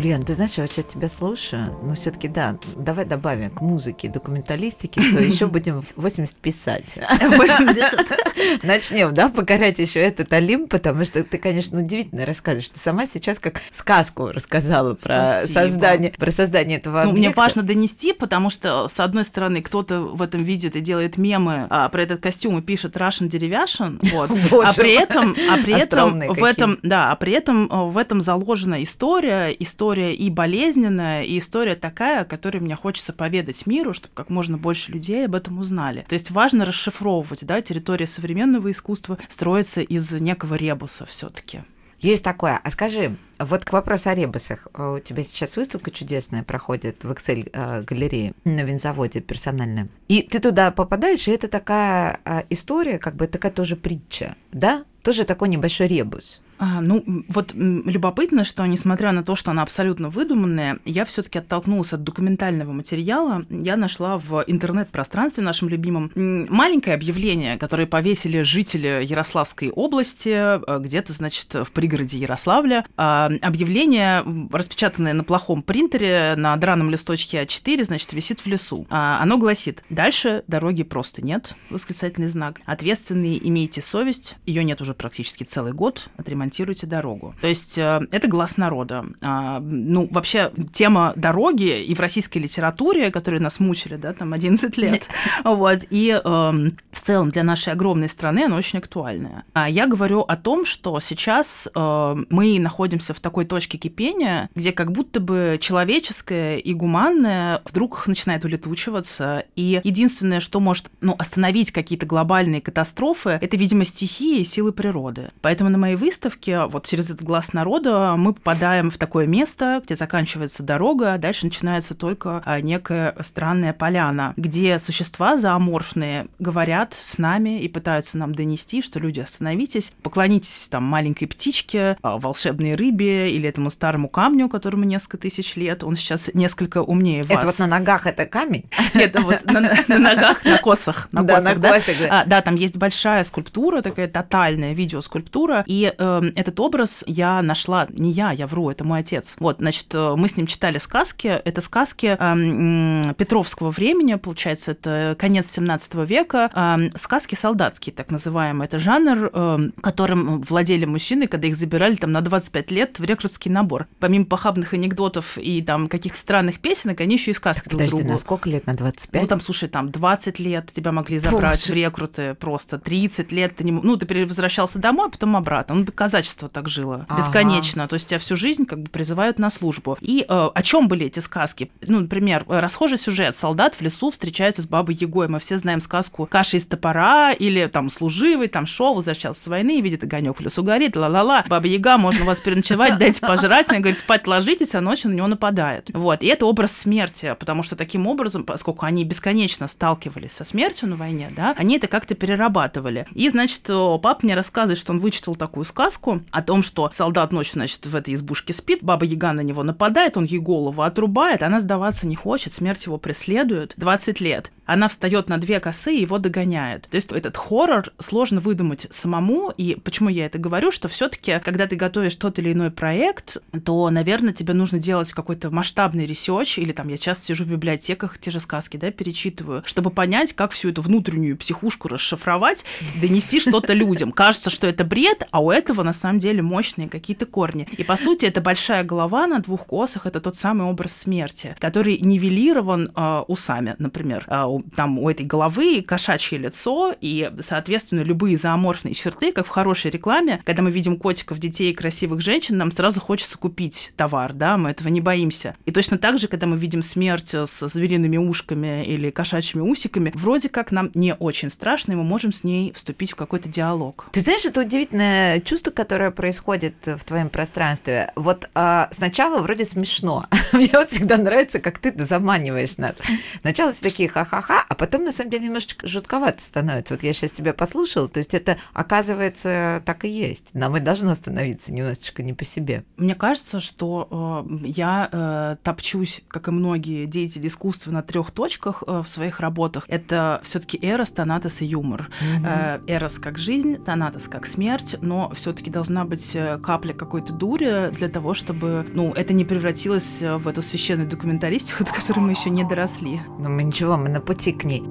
Ульяна, 0.02 0.26
ты 0.26 0.34
знаешь, 0.34 0.54
я 0.58 0.66
сейчас 0.66 0.86
тебя 0.86 1.08
слушаю, 1.08 1.78
но 1.84 1.94
все 1.94 2.10
таки 2.10 2.28
да, 2.28 2.58
давай 2.76 3.06
добавим 3.06 3.52
к 3.52 3.62
музыке, 3.62 4.10
документалистике, 4.10 5.00
что 5.00 5.20
еще 5.20 5.46
будем 5.48 5.80
80 5.96 6.36
писать. 6.38 6.98
80. 7.20 8.64
Начнем, 8.64 9.14
да, 9.14 9.30
покорять 9.30 9.78
еще 9.78 10.00
этот 10.00 10.34
Олимп, 10.34 10.72
потому 10.72 11.06
что 11.06 11.24
ты, 11.24 11.38
конечно, 11.38 11.80
удивительно 11.80 12.26
рассказываешь. 12.26 12.70
Ты 12.70 12.80
сама 12.80 13.06
сейчас 13.06 13.38
как 13.38 13.62
сказку 13.72 14.32
рассказала 14.32 14.96
про 14.96 15.44
создание, 15.46 16.14
про 16.18 16.32
создание 16.32 16.80
этого 16.80 17.04
ну, 17.04 17.12
Мне 17.12 17.30
важно 17.30 17.62
донести, 17.62 18.12
потому 18.14 18.50
что, 18.50 18.88
с 18.88 19.00
одной 19.00 19.24
стороны, 19.24 19.62
кто-то 19.62 20.00
в 20.02 20.24
этом 20.24 20.44
видит 20.44 20.76
и 20.76 20.80
делает 20.80 21.18
мемы 21.18 21.68
а, 21.70 21.88
про 21.90 22.02
этот 22.02 22.22
костюм 22.22 22.58
и 22.58 22.64
пишет 22.64 22.98
Russian 22.98 23.30
Derivation, 23.30 24.00
вот. 24.14 24.32
а 24.66 24.74
при 24.74 24.94
этом, 24.94 25.36
а 25.48 25.58
при 25.58 25.80
этом 25.80 26.18
в 26.18 26.44
этом, 26.44 26.80
да, 26.82 27.12
а 27.12 27.16
при 27.16 27.34
этом 27.34 27.68
э, 27.72 27.90
в 27.90 28.00
этом 28.00 28.20
заложена 28.20 28.82
история, 28.82 29.50
история 29.60 29.91
и 30.00 30.30
болезненная, 30.30 31.24
и 31.24 31.40
история 31.40 31.76
такая, 31.76 32.26
которую 32.26 32.64
мне 32.64 32.76
хочется 32.76 33.14
поведать 33.14 33.66
миру, 33.68 33.94
чтобы 33.94 34.14
как 34.16 34.30
можно 34.30 34.58
больше 34.58 34.92
людей 34.92 35.26
об 35.26 35.36
этом 35.36 35.60
узнали. 35.60 36.06
То 36.08 36.14
есть 36.14 36.32
важно 36.32 36.66
расшифровывать, 36.66 37.46
да, 37.46 37.62
территория 37.62 38.08
современного 38.08 38.72
искусства 38.72 39.18
строится 39.28 39.82
из 39.82 40.12
некого 40.14 40.56
ребуса 40.56 41.06
все-таки. 41.06 41.62
Есть 42.02 42.24
такое. 42.24 42.60
А 42.64 42.72
скажи, 42.72 43.16
вот 43.38 43.64
к 43.64 43.74
вопросу 43.74 44.10
о 44.10 44.16
ребусах. 44.16 44.68
У 44.74 45.00
тебя 45.00 45.24
сейчас 45.24 45.56
выставка 45.56 45.92
чудесная 45.92 46.44
проходит 46.44 47.04
в 47.04 47.12
Excel-галерее 47.12 48.34
э, 48.44 48.50
на 48.50 48.62
винзаводе 48.62 49.22
персональная. 49.22 49.88
И 50.08 50.24
ты 50.24 50.40
туда 50.40 50.72
попадаешь, 50.72 51.28
и 51.28 51.32
это 51.32 51.48
такая 51.48 52.20
э, 52.26 52.42
история, 52.50 52.98
как 52.98 53.16
бы 53.16 53.28
такая 53.28 53.52
тоже 53.52 53.76
притча, 53.76 54.36
да? 54.52 54.84
Тоже 55.04 55.26
такой 55.26 55.50
небольшой 55.50 55.88
ребус. 55.88 56.42
А, 56.62 56.80
ну, 56.80 57.04
вот 57.28 57.54
любопытно, 57.56 58.44
что 58.44 58.64
несмотря 58.68 59.12
на 59.14 59.24
то, 59.24 59.36
что 59.36 59.50
она 59.50 59.64
абсолютно 59.64 60.10
выдуманная, 60.10 60.78
я 60.86 61.06
все-таки 61.06 61.40
оттолкнулась 61.40 61.92
от 61.92 62.04
документального 62.04 62.72
материала. 62.72 63.44
Я 63.50 63.76
нашла 63.78 64.20
в 64.20 64.44
интернет-пространстве 64.46 65.44
нашем 65.44 65.70
любимом 65.70 66.12
маленькое 66.16 66.96
объявление, 66.96 67.58
которое 67.58 67.88
повесили 67.88 68.44
жители 68.44 69.04
Ярославской 69.04 69.72
области, 69.72 70.30
э, 70.30 70.80
где-то, 70.80 71.14
значит, 71.14 71.52
в 71.52 71.72
пригороде 71.72 72.20
Ярославля. 72.20 72.86
А, 72.96 73.32
объявление, 73.42 74.24
распечатанное 74.52 75.14
на 75.14 75.24
плохом 75.24 75.64
принтере, 75.64 76.36
на 76.38 76.56
драном 76.58 76.92
листочке 76.92 77.42
А4, 77.42 77.86
значит, 77.86 78.14
висит 78.14 78.40
в 78.40 78.46
лесу. 78.46 78.86
А, 78.92 79.20
оно 79.20 79.40
гласит, 79.40 79.84
дальше 79.90 80.44
дороги 80.46 80.84
просто 80.84 81.26
нет, 81.26 81.56
восклицательный 81.72 82.28
знак. 82.28 82.62
Ответственные 82.66 83.48
имейте 83.50 83.82
совесть, 83.82 84.36
ее 84.46 84.64
нет 84.64 84.80
уже 84.80 84.94
практически 84.94 85.44
целый 85.44 85.74
год, 85.74 86.08
отремонтировать 86.18 86.51
ремонтируйте 86.52 86.88
дорогу. 86.88 87.34
То 87.42 87.48
есть 87.48 87.78
э, 87.78 88.02
это 88.12 88.28
глаз 88.28 88.58
народа. 88.58 89.06
А, 89.22 89.60
ну, 89.60 90.08
вообще, 90.12 90.52
тема 90.72 91.14
дороги 91.16 91.82
и 91.82 91.96
в 91.96 92.00
российской 92.00 92.40
литературе, 92.40 93.10
которые 93.12 93.40
нас 93.40 93.60
мучили, 93.60 93.96
да, 93.96 94.14
там 94.14 94.34
11 94.34 94.78
лет, 94.78 95.08
вот, 95.44 95.80
и 95.90 96.10
эм, 96.10 96.78
в 96.92 97.02
целом 97.02 97.32
для 97.32 97.44
нашей 97.44 97.74
огромной 97.74 98.10
страны 98.10 98.46
она 98.46 98.58
очень 98.58 98.80
актуальная. 98.80 99.44
А 99.54 99.70
я 99.70 99.88
говорю 99.88 100.22
о 100.22 100.36
том, 100.36 100.66
что 100.66 101.00
сейчас 101.00 101.70
э, 101.74 102.16
мы 102.30 102.60
находимся 102.60 103.14
в 103.14 103.20
такой 103.20 103.46
точке 103.46 103.78
кипения, 103.78 104.50
где 104.56 104.72
как 104.72 104.92
будто 104.92 105.20
бы 105.20 105.58
человеческое 105.62 106.58
и 106.58 106.74
гуманное 106.74 107.62
вдруг 107.66 108.08
начинает 108.08 108.44
улетучиваться, 108.44 109.46
и 109.56 109.80
единственное, 109.84 110.40
что 110.42 110.60
может 110.60 110.92
ну, 111.02 111.16
остановить 111.18 111.72
какие-то 111.72 112.06
глобальные 112.06 112.62
катастрофы, 112.62 113.38
это, 113.42 113.56
видимо, 113.58 113.86
стихии 113.86 114.42
и 114.42 114.44
силы 114.44 114.74
природы. 114.74 115.32
Поэтому 115.42 115.70
на 115.70 115.78
моей 115.78 115.96
выставке 115.96 116.41
выставке, 116.42 116.66
вот 116.72 116.86
через 116.86 117.10
этот 117.10 117.24
глаз 117.24 117.54
народа, 117.54 118.16
мы 118.18 118.34
попадаем 118.34 118.90
в 118.92 118.98
такое 118.98 119.28
место, 119.28 119.82
где 119.84 119.96
заканчивается 119.96 120.64
дорога, 120.64 121.14
а 121.14 121.18
дальше 121.18 121.46
начинается 121.46 121.94
только 121.94 122.42
а, 122.46 122.60
некая 122.62 123.16
странная 123.22 123.74
поляна, 123.74 124.34
где 124.38 124.80
существа 124.80 125.38
зооморфные 125.38 126.28
говорят 126.40 126.94
с 126.94 127.18
нами 127.18 127.62
и 127.62 127.68
пытаются 127.68 128.18
нам 128.18 128.34
донести, 128.34 128.82
что 128.82 129.00
люди, 129.00 129.20
остановитесь, 129.20 129.94
поклонитесь 130.02 130.68
там 130.70 130.84
маленькой 130.84 131.28
птичке, 131.28 131.98
а, 132.02 132.18
волшебной 132.18 132.76
рыбе 132.76 133.32
или 133.32 133.48
этому 133.48 133.70
старому 133.70 134.10
камню, 134.10 134.50
которому 134.50 134.84
несколько 134.84 135.18
тысяч 135.18 135.56
лет. 135.56 135.84
Он 135.84 135.96
сейчас 135.96 136.32
несколько 136.34 136.82
умнее 136.82 137.24
вас. 137.24 137.38
Это 137.38 137.46
вот 137.46 137.60
на 137.60 137.68
ногах 137.68 138.08
это 138.08 138.26
камень? 138.26 138.66
Это 138.94 139.22
вот 139.22 139.46
на 139.46 139.62
ногах, 140.00 140.44
на 140.44 140.58
косах. 140.58 141.08
На 141.12 141.24
косах, 141.24 141.60
да? 141.60 141.80
А, 142.10 142.26
да, 142.26 142.42
там 142.42 142.56
есть 142.56 142.76
большая 142.76 143.24
скульптура, 143.24 143.82
такая 143.82 144.08
тотальная 144.08 144.74
видеоскульптура, 144.74 145.64
и 145.68 145.94
эм, 145.98 146.31
этот 146.36 146.60
образ 146.60 147.04
я 147.08 147.42
нашла, 147.42 147.88
не 147.90 148.12
я, 148.12 148.32
я 148.32 148.48
вру, 148.48 148.70
это 148.70 148.84
мой 148.84 149.00
отец. 149.00 149.36
Вот, 149.40 149.58
значит, 149.60 149.88
э, 149.94 150.16
мы 150.16 150.28
с 150.28 150.38
ним 150.38 150.48
читали 150.48 150.78
сказки. 150.78 151.28
Это 151.28 151.62
сказки 151.62 152.18
э, 152.20 153.14
Петровского 153.14 153.72
времени, 153.72 154.16
получается, 154.16 154.72
это 154.72 155.16
конец 155.18 155.48
17 155.52 155.96
века. 156.08 156.50
Э, 156.54 156.90
сказки 156.98 157.36
солдатские, 157.36 157.94
так 157.94 158.12
называемые. 158.12 158.68
Это 158.68 158.80
жанр, 158.80 159.30
э, 159.34 159.70
которым 159.82 160.42
владели 160.42 160.86
мужчины, 160.86 161.28
когда 161.28 161.48
их 161.48 161.56
забирали 161.56 161.96
там 161.96 162.12
на 162.12 162.22
25 162.22 162.72
лет 162.72 163.00
в 163.00 163.04
рекрутский 163.04 163.52
набор. 163.52 163.88
Помимо 164.00 164.26
похабных 164.26 164.74
анекдотов 164.74 165.38
и 165.38 165.62
там 165.62 165.88
каких-то 165.88 166.18
странных 166.18 166.60
песенок, 166.60 167.02
они 167.02 167.16
еще 167.16 167.32
и 167.32 167.34
сказки 167.34 167.68
друг 167.70 167.80
Подожди, 167.80 167.98
другу. 167.98 168.14
на 168.14 168.20
сколько 168.20 168.50
лет? 168.50 168.66
На 168.68 168.74
25? 168.74 169.22
Ну, 169.22 169.28
там, 169.28 169.42
слушай, 169.42 169.70
там 169.70 169.92
20 169.92 170.40
лет 170.40 170.72
тебя 170.72 170.92
могли 170.92 171.20
забрать 171.20 171.64
Фу, 171.64 171.72
в 171.72 171.76
рекруты 171.76 172.34
просто, 172.36 172.78
30 172.78 173.32
лет 173.32 173.56
ты 173.56 173.64
не... 173.64 173.72
Ну, 173.72 173.98
ты 173.98 174.26
возвращался 174.26 174.80
домой, 174.80 175.08
а 175.08 175.10
потом 175.10 175.36
обратно. 175.36 175.76
Ну, 175.76 175.86
казачество 176.22 176.50
так 176.50 176.70
жило 176.70 177.06
ага. 177.08 177.18
бесконечно. 177.18 177.88
То 177.88 177.96
есть 177.96 178.08
тебя 178.08 178.20
всю 178.20 178.36
жизнь 178.36 178.66
как 178.66 178.82
бы 178.82 178.90
призывают 178.90 179.40
на 179.40 179.50
службу. 179.50 179.98
И 180.02 180.26
э, 180.28 180.50
о 180.54 180.64
чем 180.64 180.88
были 180.88 181.08
эти 181.08 181.20
сказки? 181.20 181.72
Ну, 181.88 182.02
например, 182.02 182.46
расхожий 182.48 182.98
сюжет. 182.98 183.36
Солдат 183.36 183.76
в 183.76 183.82
лесу 183.82 184.12
встречается 184.12 184.62
с 184.62 184.68
бабой 184.68 184.96
Егой. 184.96 185.28
Мы 185.28 185.40
все 185.40 185.58
знаем 185.58 185.82
сказку 185.82 186.28
«Каша 186.30 186.58
из 186.58 186.66
топора» 186.66 187.34
или 187.34 187.66
там 187.68 187.90
«Служивый», 187.90 188.48
там 188.48 188.68
шел, 188.68 188.94
возвращался 188.94 189.44
с 189.44 189.48
войны, 189.48 189.82
видит 189.82 190.04
огонек 190.04 190.38
в 190.38 190.42
лесу 190.42 190.64
горит, 190.64 190.96
ла-ла-ла. 190.96 191.44
Баба 191.48 191.68
Яга, 191.68 191.98
можно 191.98 192.26
вас 192.26 192.40
переночевать, 192.40 192.98
дайте 192.98 193.22
пожрать. 193.22 193.70
Она 193.70 193.80
говорит, 193.80 193.98
спать 193.98 194.28
ложитесь, 194.28 194.76
а 194.76 194.82
ночью 194.82 195.10
на 195.10 195.16
него 195.16 195.28
нападает. 195.28 195.90
Вот. 195.94 196.24
И 196.24 196.28
это 196.28 196.46
образ 196.46 196.78
смерти, 196.78 197.36
потому 197.40 197.64
что 197.64 197.76
таким 197.76 198.08
образом, 198.08 198.44
поскольку 198.44 198.86
они 198.86 199.04
бесконечно 199.04 199.68
сталкивались 199.68 200.34
со 200.34 200.44
смертью 200.44 200.90
на 200.90 200.96
войне, 200.96 201.32
да, 201.36 201.56
они 201.58 201.78
это 201.78 201.88
как-то 201.88 202.16
перерабатывали. 202.16 203.08
И, 203.14 203.30
значит, 203.30 203.64
папа 203.64 204.20
мне 204.22 204.36
рассказывает, 204.36 204.80
что 204.80 204.92
он 204.92 205.00
вычитал 205.00 205.36
такую 205.36 205.66
сказку 205.66 206.01
о 206.32 206.42
том, 206.42 206.62
что 206.62 206.90
солдат 206.94 207.32
ночью, 207.32 207.54
значит, 207.54 207.86
в 207.86 207.96
этой 207.96 208.14
избушке 208.16 208.54
спит, 208.54 208.84
баба 208.84 209.06
Яга 209.06 209.34
на 209.34 209.42
него 209.42 209.64
нападает, 209.64 210.18
он 210.18 210.26
ей 210.26 210.40
голову 210.40 210.82
отрубает, 210.82 211.44
она 211.44 211.60
сдаваться 211.60 212.08
не 212.08 212.16
хочет, 212.16 212.54
смерть 212.54 212.86
его 212.86 212.98
преследует 212.98 213.74
20 213.78 214.20
лет. 214.22 214.52
Она 214.72 214.88
встает 214.88 215.28
на 215.28 215.38
две 215.38 215.60
косы 215.60 215.94
и 215.94 216.00
его 216.02 216.18
догоняет. 216.18 216.88
То 216.90 216.96
есть 216.96 217.12
этот 217.12 217.36
хоррор 217.36 217.92
сложно 218.00 218.40
выдумать 218.40 218.88
самому, 218.90 219.50
и 219.50 219.76
почему 219.76 220.08
я 220.08 220.26
это 220.26 220.38
говорю, 220.38 220.72
что 220.72 220.88
все 220.88 221.10
таки 221.10 221.40
когда 221.44 221.68
ты 221.68 221.76
готовишь 221.76 222.16
тот 222.16 222.40
или 222.40 222.54
иной 222.54 222.72
проект, 222.72 223.44
то, 223.66 223.90
наверное, 223.90 224.32
тебе 224.32 224.54
нужно 224.54 224.80
делать 224.80 225.12
какой-то 225.12 225.52
масштабный 225.52 226.06
research, 226.06 226.58
или 226.58 226.72
там 226.72 226.88
я 226.88 226.98
часто 226.98 227.26
сижу 227.26 227.44
в 227.44 227.48
библиотеках, 227.48 228.18
те 228.18 228.32
же 228.32 228.40
сказки, 228.40 228.78
да, 228.78 228.92
перечитываю, 228.92 229.62
чтобы 229.66 229.90
понять, 229.90 230.32
как 230.32 230.54
всю 230.54 230.70
эту 230.70 230.82
внутреннюю 230.82 231.36
психушку 231.36 231.90
расшифровать, 231.90 232.64
донести 233.02 233.42
что-то 233.42 233.74
людям. 233.74 234.14
Кажется, 234.14 234.50
что 234.50 234.68
это 234.68 234.86
бред, 234.86 235.28
а 235.32 235.44
у 235.44 235.52
этого 235.52 235.84
на 235.84 235.94
самом 235.94 236.20
деле 236.20 236.42
мощные 236.42 236.88
какие-то 236.88 237.26
корни. 237.26 237.68
И 237.78 237.84
по 237.84 237.98
сути, 237.98 238.24
это 238.24 238.40
большая 238.40 238.86
голова 238.86 239.28
на 239.28 239.40
двух 239.40 239.66
косах, 239.66 240.06
это 240.06 240.22
тот 240.22 240.38
самый 240.38 240.66
образ 240.66 240.96
смерти, 240.96 241.58
который 241.60 241.98
нивелирован 242.00 242.90
э, 242.96 243.24
усами, 243.28 243.76
например. 243.78 244.24
Э, 244.28 244.61
там 244.76 245.00
у 245.00 245.10
этой 245.10 245.26
головы 245.26 245.82
кошачье 245.82 246.38
лицо, 246.38 246.94
и, 247.00 247.32
соответственно, 247.40 248.02
любые 248.02 248.38
зооморфные 248.38 248.94
черты, 248.94 249.32
как 249.32 249.46
в 249.46 249.50
хорошей 249.50 249.92
рекламе, 249.92 250.42
когда 250.46 250.62
мы 250.64 250.72
видим 250.72 250.98
котиков, 250.98 251.40
детей 251.40 251.72
и 251.72 251.76
красивых 251.76 252.22
женщин, 252.22 252.58
нам 252.58 252.72
сразу 252.72 253.00
хочется 253.00 253.38
купить 253.38 253.94
товар, 253.96 254.34
да, 254.34 254.58
мы 254.58 254.70
этого 254.72 254.90
не 254.90 255.02
боимся. 255.02 255.56
И 255.66 255.72
точно 255.72 255.98
так 255.98 256.20
же, 256.20 256.28
когда 256.28 256.48
мы 256.48 256.58
видим 256.58 256.84
смерть 256.84 257.34
с 257.34 257.68
звериными 257.68 258.18
ушками 258.18 258.86
или 258.86 259.10
кошачьими 259.10 259.62
усиками, 259.62 260.12
вроде 260.16 260.50
как 260.50 260.72
нам 260.72 260.92
не 260.94 261.16
очень 261.16 261.50
страшно, 261.50 261.94
и 261.94 261.96
мы 261.96 262.04
можем 262.04 262.32
с 262.32 262.44
ней 262.44 262.74
вступить 262.74 263.12
в 263.12 263.16
какой-то 263.16 263.50
диалог. 263.50 264.08
Ты 264.12 264.22
знаешь, 264.22 264.46
это 264.46 264.62
удивительное 264.62 265.40
чувство, 265.42 265.72
которое 265.72 266.12
происходит 266.12 266.76
в 266.86 267.04
твоем 267.04 267.30
пространстве. 267.30 268.12
Вот 268.16 268.50
а, 268.54 268.90
сначала 268.92 269.42
вроде 269.42 269.66
смешно. 269.66 270.26
Мне 270.54 270.70
вот 270.74 270.92
всегда 270.92 271.18
нравится, 271.18 271.60
как 271.60 271.80
ты 271.80 271.94
заманиваешь 272.06 272.78
нас. 272.78 272.96
Сначала 273.42 273.72
все 273.72 273.82
такие 273.82 274.10
ха-ха-ха, 274.10 274.51
ха-ха, 274.52 274.66
а 274.68 274.76
потом 274.76 275.04
на 275.04 275.12
самом 275.12 275.32
деле 275.32 275.46
немножечко 275.46 275.88
жутковато 275.88 276.42
становится. 276.42 276.94
Вот 276.94 277.04
я 277.04 277.14
сейчас 277.14 277.32
тебя 277.32 277.54
послушала, 277.54 278.08
то 278.08 278.18
есть 278.18 278.34
это 278.34 278.58
оказывается 278.74 279.82
так 279.86 280.06
и 280.06 280.10
есть. 280.10 280.54
Нам 280.54 280.78
и 280.78 280.80
должно 280.80 281.16
становиться 281.16 281.74
немножечко 281.74 282.24
не 282.24 282.34
по 282.34 282.44
себе. 282.44 282.84
Мне 282.98 283.16
кажется, 283.16 283.60
что 283.60 284.48
э, 284.50 284.58
я 284.66 285.10
э, 285.12 285.56
топчусь, 285.64 286.22
как 286.28 286.48
и 286.48 286.52
многие 286.52 287.06
деятели 287.06 287.48
искусства, 287.48 287.92
на 287.92 288.02
трех 288.02 288.32
точках 288.32 288.84
э, 288.86 289.02
в 289.04 289.08
своих 289.08 289.40
работах. 289.40 289.86
Это 289.88 290.42
все-таки 290.44 290.80
эрос, 290.82 291.12
тонатос 291.12 291.62
и 291.62 291.66
юмор. 291.66 292.10
Mm-hmm. 292.22 292.82
Э, 292.88 292.94
эрос 292.96 293.20
как 293.20 293.38
жизнь, 293.38 293.78
тонатос 293.84 294.28
как 294.28 294.46
смерть, 294.46 294.98
но 295.02 295.32
все-таки 295.32 295.70
должна 295.70 296.06
быть 296.06 296.36
э, 296.36 296.58
капля 296.60 296.94
какой-то 296.94 297.34
дури 297.34 297.92
для 297.92 298.10
того, 298.10 298.34
чтобы 298.34 298.86
ну, 298.94 299.12
это 299.14 299.34
не 299.34 299.46
превратилось 299.46 300.22
в 300.22 300.48
эту 300.48 300.62
священную 300.62 301.10
документалистику, 301.10 301.84
до 301.84 301.92
которой 301.92 302.20
мы 302.20 302.32
еще 302.32 302.50
не 302.50 302.64
доросли. 302.64 303.22
Но 303.40 303.50
мы 303.50 303.64
ничего, 303.64 303.98
мы 303.98 304.10
на 304.10 304.22
пути 304.32 304.54
к 304.54 304.64
ней. 304.64 304.84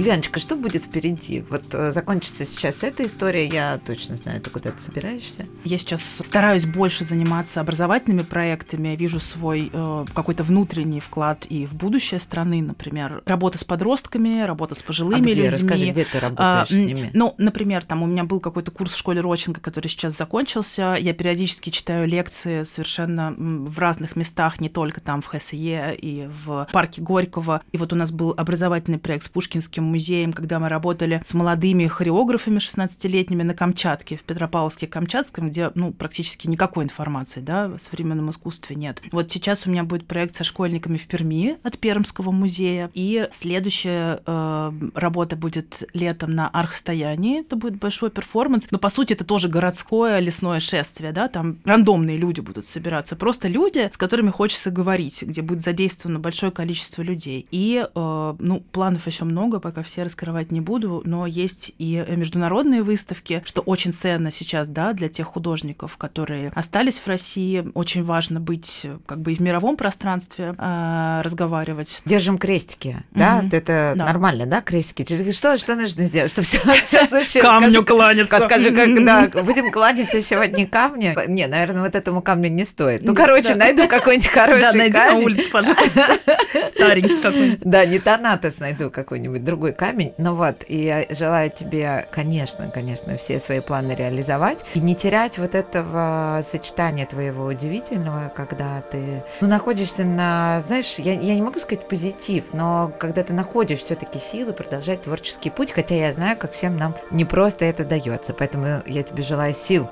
Ульяночка, 0.00 0.40
что 0.40 0.56
будет 0.56 0.84
впереди? 0.84 1.44
Вот 1.50 1.62
э, 1.72 1.90
закончится 1.90 2.46
сейчас 2.46 2.82
эта 2.82 3.04
история, 3.04 3.46
я 3.46 3.78
точно 3.84 4.16
знаю, 4.16 4.40
ты 4.40 4.48
куда 4.48 4.70
ты 4.70 4.80
собираешься. 4.80 5.46
Я 5.64 5.76
сейчас 5.78 6.02
стараюсь 6.02 6.64
больше 6.64 7.04
заниматься 7.04 7.60
образовательными 7.60 8.22
проектами, 8.22 8.96
вижу 8.96 9.20
свой 9.20 9.70
э, 9.70 10.04
какой-то 10.14 10.42
внутренний 10.42 11.00
вклад 11.00 11.46
и 11.50 11.66
в 11.66 11.74
будущее 11.74 12.18
страны, 12.18 12.62
например, 12.62 13.22
работа 13.26 13.58
с 13.58 13.64
подростками, 13.64 14.42
работа 14.42 14.74
с 14.74 14.82
пожилыми 14.82 15.30
а 15.30 15.32
где? 15.32 15.50
людьми. 15.50 15.50
Расскажи, 15.50 15.90
где 15.90 16.04
ты 16.04 16.18
работаешь 16.18 16.48
а, 16.62 16.66
с 16.66 16.70
ними? 16.70 17.10
Ну, 17.12 17.34
например, 17.36 17.84
там 17.84 18.02
у 18.02 18.06
меня 18.06 18.24
был 18.24 18.40
какой-то 18.40 18.70
курс 18.70 18.92
в 18.92 18.96
школе 18.96 19.20
Роченко, 19.20 19.60
который 19.60 19.88
сейчас 19.88 20.16
закончился. 20.16 20.96
Я 20.98 21.12
периодически 21.12 21.68
читаю 21.70 22.08
лекции 22.08 22.62
совершенно 22.62 23.34
в 23.36 23.78
разных 23.78 24.16
местах, 24.16 24.60
не 24.60 24.70
только 24.70 25.00
там 25.02 25.20
в 25.20 25.26
ХСЕ 25.26 25.94
и 25.94 26.28
в 26.44 26.66
парке 26.72 27.02
Горького. 27.02 27.60
И 27.72 27.76
вот 27.76 27.92
у 27.92 27.96
нас 27.96 28.10
был 28.10 28.34
образовательный 28.36 28.98
проект 28.98 29.26
с 29.26 29.28
Пушкинским 29.28 29.89
музеем, 29.90 30.32
когда 30.32 30.58
мы 30.58 30.68
работали 30.68 31.20
с 31.24 31.34
молодыми 31.34 31.86
хореографами 31.86 32.58
16-летними 32.58 33.42
на 33.42 33.54
Камчатке, 33.54 34.16
в 34.16 34.24
Петропавловске-Камчатском, 34.24 35.48
где 35.48 35.70
ну, 35.74 35.92
практически 35.92 36.46
никакой 36.46 36.84
информации 36.84 37.40
да, 37.40 37.68
в 37.68 37.78
современном 37.78 38.30
искусстве 38.30 38.76
нет. 38.76 39.02
Вот 39.12 39.30
сейчас 39.30 39.66
у 39.66 39.70
меня 39.70 39.84
будет 39.84 40.06
проект 40.06 40.36
со 40.36 40.44
школьниками 40.44 40.96
в 40.96 41.06
Перми 41.06 41.58
от 41.62 41.78
Пермского 41.78 42.30
музея. 42.30 42.90
И 42.94 43.28
следующая 43.32 44.20
э, 44.24 44.72
работа 44.94 45.36
будет 45.36 45.88
летом 45.92 46.30
на 46.30 46.48
Архстоянии. 46.48 47.40
Это 47.40 47.56
будет 47.56 47.76
большой 47.76 48.10
перформанс. 48.10 48.68
Но, 48.70 48.78
по 48.78 48.88
сути, 48.88 49.12
это 49.12 49.24
тоже 49.24 49.48
городское 49.48 50.18
лесное 50.20 50.60
шествие. 50.60 51.12
Да? 51.12 51.28
Там 51.28 51.58
рандомные 51.64 52.16
люди 52.16 52.40
будут 52.40 52.66
собираться. 52.66 53.16
Просто 53.16 53.48
люди, 53.48 53.88
с 53.92 53.96
которыми 53.96 54.30
хочется 54.30 54.70
говорить, 54.70 55.22
где 55.22 55.42
будет 55.42 55.62
задействовано 55.62 56.18
большое 56.18 56.52
количество 56.52 57.02
людей. 57.02 57.46
И 57.50 57.84
э, 57.94 58.34
ну, 58.38 58.60
планов 58.72 59.06
еще 59.06 59.24
много, 59.24 59.60
пока 59.60 59.79
пока 59.80 59.82
все 59.82 60.02
раскрывать 60.02 60.52
не 60.52 60.60
буду, 60.60 61.02
но 61.04 61.26
есть 61.26 61.72
и 61.78 62.04
международные 62.08 62.82
выставки, 62.82 63.42
что 63.44 63.62
очень 63.62 63.92
ценно 63.92 64.30
сейчас, 64.30 64.68
да, 64.68 64.92
для 64.92 65.08
тех 65.08 65.26
художников, 65.26 65.96
которые 65.96 66.52
остались 66.54 66.98
в 66.98 67.06
России. 67.06 67.64
Очень 67.74 68.04
важно 68.04 68.40
быть 68.40 68.86
как 69.06 69.20
бы 69.20 69.32
и 69.32 69.34
в 69.34 69.40
мировом 69.40 69.76
пространстве 69.76 70.54
э, 70.56 71.20
разговаривать. 71.22 72.02
Держим 72.04 72.38
крестики, 72.38 72.96
да? 73.12 73.40
Mm-hmm. 73.40 73.56
Это 73.56 73.92
да. 73.96 74.04
нормально, 74.06 74.46
да, 74.46 74.60
крестики? 74.60 75.30
Что, 75.32 75.56
что 75.56 75.76
нужно 75.76 76.04
сделать, 76.04 76.30
чтобы 76.30 76.46
все, 76.46 76.58
все 76.58 77.06
случилось? 77.06 77.46
Камню 77.46 77.70
скажи, 77.70 77.84
кланяться. 77.84 78.40
Скажи, 78.40 78.70
когда 78.70 79.28
будем 79.42 79.70
кланяться 79.70 80.20
сегодня 80.20 80.66
камню? 80.66 81.14
Не, 81.28 81.46
наверное, 81.46 81.82
вот 81.82 81.94
этому 81.94 82.22
камню 82.22 82.50
не 82.50 82.64
стоит. 82.64 83.04
Ну, 83.04 83.14
короче, 83.14 83.54
найду 83.54 83.88
какой-нибудь 83.88 84.28
хороший 84.32 84.72
камень. 84.72 84.92
Да, 84.92 85.00
найди 85.00 85.12
на 85.12 85.24
улице, 85.24 85.50
пожалуйста. 85.50 86.18
Старенький 86.74 87.16
какой-нибудь. 87.16 87.60
Да, 87.62 87.86
не 87.86 87.98
Танатос 87.98 88.58
найду 88.58 88.90
какой-нибудь 88.90 89.44
другой 89.44 89.59
другой 89.60 89.74
камень. 89.74 90.14
Ну 90.16 90.36
вот, 90.36 90.64
и 90.68 90.84
я 90.84 91.04
желаю 91.10 91.50
тебе, 91.50 92.08
конечно, 92.10 92.70
конечно, 92.72 93.18
все 93.18 93.38
свои 93.38 93.60
планы 93.60 93.92
реализовать 93.92 94.58
и 94.72 94.80
не 94.80 94.94
терять 94.94 95.36
вот 95.36 95.54
этого 95.54 96.42
сочетания 96.50 97.04
твоего 97.04 97.44
удивительного, 97.44 98.32
когда 98.34 98.80
ты 98.90 99.22
ну, 99.42 99.48
находишься 99.48 100.04
на, 100.04 100.62
знаешь, 100.66 100.94
я, 100.96 101.12
я 101.12 101.34
не 101.34 101.42
могу 101.42 101.60
сказать 101.60 101.86
позитив, 101.86 102.54
но 102.54 102.90
когда 102.98 103.22
ты 103.22 103.34
находишь 103.34 103.80
все-таки 103.80 104.18
силы 104.18 104.54
продолжать 104.54 105.02
творческий 105.02 105.50
путь, 105.50 105.72
хотя 105.72 105.94
я 105.94 106.14
знаю, 106.14 106.38
как 106.38 106.52
всем 106.52 106.78
нам 106.78 106.94
не 107.10 107.26
просто 107.26 107.66
это 107.66 107.84
дается, 107.84 108.32
поэтому 108.32 108.80
я 108.86 109.02
тебе 109.02 109.22
желаю 109.22 109.52
сил. 109.52 109.90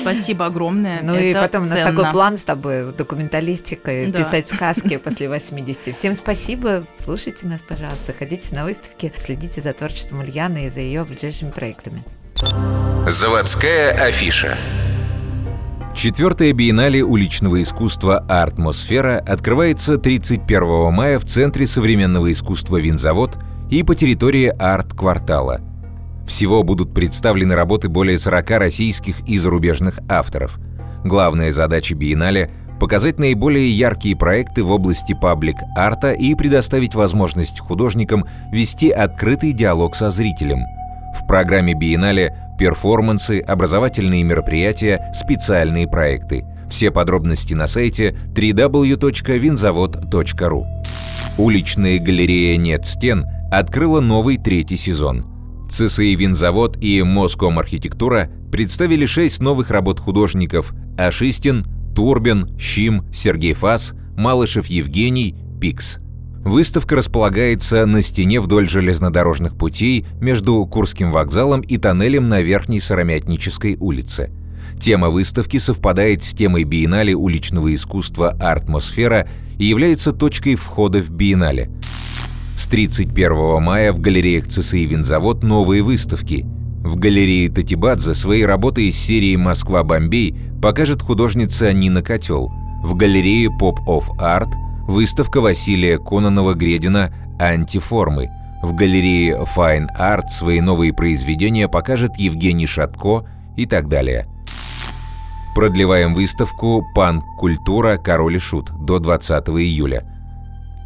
Спасибо 0.00 0.46
огромное. 0.46 1.02
Ну 1.02 1.14
и 1.14 1.34
потом 1.34 1.64
у 1.64 1.66
нас 1.66 1.78
такой 1.78 2.10
план 2.10 2.38
с 2.38 2.44
тобой, 2.44 2.90
документалистика, 2.92 4.06
писать 4.06 4.48
сказки 4.48 4.96
после 4.96 5.28
80. 5.28 5.94
Всем 5.94 6.14
спасибо, 6.14 6.86
слушайте 6.96 7.46
нас, 7.46 7.60
пожалуйста, 7.60 8.14
ходите 8.18 8.45
на 8.52 8.64
выставке, 8.64 9.12
следите 9.16 9.60
за 9.60 9.72
творчеством 9.72 10.20
Ульяны 10.20 10.66
и 10.66 10.70
за 10.70 10.80
ее 10.80 11.04
ближайшими 11.04 11.50
проектами. 11.50 12.02
Заводская 13.08 13.92
афиша. 13.92 14.56
Четвертая 15.94 16.52
биеннале 16.52 17.02
уличного 17.02 17.62
искусства 17.62 18.18
«Артмосфера» 18.28 19.18
открывается 19.18 19.96
31 19.96 20.92
мая 20.92 21.18
в 21.18 21.24
Центре 21.24 21.66
современного 21.66 22.30
искусства 22.30 22.76
«Винзавод» 22.76 23.38
и 23.70 23.82
по 23.82 23.94
территории 23.94 24.48
арт-квартала. 24.48 25.62
Всего 26.26 26.62
будут 26.62 26.92
представлены 26.92 27.54
работы 27.54 27.88
более 27.88 28.18
40 28.18 28.50
российских 28.50 29.26
и 29.26 29.38
зарубежных 29.38 29.98
авторов. 30.08 30.58
Главная 31.04 31.52
задача 31.52 31.94
биеннале 31.94 32.50
показать 32.78 33.18
наиболее 33.18 33.70
яркие 33.70 34.14
проекты 34.16 34.62
в 34.62 34.70
области 34.70 35.14
паблик-арта 35.14 36.12
и 36.12 36.34
предоставить 36.34 36.94
возможность 36.94 37.60
художникам 37.60 38.26
вести 38.52 38.90
открытый 38.90 39.52
диалог 39.52 39.96
со 39.96 40.10
зрителем. 40.10 40.64
В 41.14 41.26
программе 41.26 41.72
биеннале 41.74 42.36
перформансы, 42.58 43.40
образовательные 43.40 44.22
мероприятия, 44.22 45.10
специальные 45.14 45.88
проекты. 45.88 46.44
Все 46.68 46.90
подробности 46.90 47.54
на 47.54 47.66
сайте 47.66 48.14
www.винзавод.ру. 48.34 50.66
Уличная 51.38 51.98
галерея 51.98 52.56
«Нет 52.56 52.86
стен» 52.86 53.26
открыла 53.52 54.00
новый 54.00 54.38
третий 54.38 54.76
сезон. 54.76 55.26
ЦСИ 55.68 56.14
«Винзавод» 56.14 56.82
и 56.82 57.02
«Моском 57.02 57.58
архитектура» 57.58 58.30
представили 58.50 59.04
шесть 59.06 59.40
новых 59.40 59.70
работ 59.70 60.00
художников 60.00 60.72
Ашистин, 60.96 61.64
Турбин, 61.96 62.46
Щим, 62.58 63.04
Сергей 63.10 63.54
Фас, 63.54 63.94
Малышев 64.18 64.66
Евгений, 64.66 65.34
Пикс. 65.60 65.96
Выставка 66.44 66.94
располагается 66.94 67.86
на 67.86 68.02
стене 68.02 68.38
вдоль 68.38 68.68
железнодорожных 68.68 69.56
путей 69.56 70.04
между 70.20 70.64
Курским 70.66 71.10
вокзалом 71.10 71.62
и 71.62 71.78
тоннелем 71.78 72.28
на 72.28 72.42
Верхней 72.42 72.80
Сыромятнической 72.80 73.76
улице. 73.80 74.30
Тема 74.78 75.08
выставки 75.08 75.56
совпадает 75.56 76.22
с 76.22 76.34
темой 76.34 76.64
биеннале 76.64 77.14
уличного 77.14 77.74
искусства 77.74 78.36
«Артмосфера» 78.40 79.26
и 79.58 79.64
является 79.64 80.12
точкой 80.12 80.56
входа 80.56 81.00
в 81.00 81.08
биеннале. 81.10 81.70
С 82.58 82.66
31 82.68 83.62
мая 83.62 83.92
в 83.92 84.00
галереях 84.00 84.46
ЦСИ 84.46 84.84
«Винзавод» 84.84 85.42
новые 85.42 85.82
выставки. 85.82 86.46
В 86.86 86.94
галерее 86.94 87.50
Татибадзе 87.50 88.14
свои 88.14 88.42
работы 88.42 88.86
из 88.86 88.96
серии 88.96 89.34
«Москва-Бомбей» 89.34 90.36
покажет 90.62 91.02
художница 91.02 91.72
Нина 91.72 92.00
Котел. 92.00 92.48
В 92.84 92.94
галерее 92.94 93.48
Pop 93.48 93.74
of 93.88 94.04
Art 94.20 94.48
выставка 94.86 95.40
Василия 95.40 95.98
Кононова-Гредина 95.98 97.12
«Антиформы». 97.40 98.30
В 98.62 98.72
галерее 98.76 99.44
Fine 99.56 99.88
Art 99.98 100.28
свои 100.28 100.60
новые 100.60 100.92
произведения 100.92 101.66
покажет 101.66 102.12
Евгений 102.18 102.66
Шатко 102.66 103.24
и 103.56 103.66
так 103.66 103.88
далее. 103.88 104.28
Продлеваем 105.56 106.14
выставку 106.14 106.86
«Панк-культура. 106.94 107.96
Король 107.96 108.36
и 108.36 108.38
шут» 108.38 108.70
до 108.86 109.00
20 109.00 109.48
июля– 109.48 110.08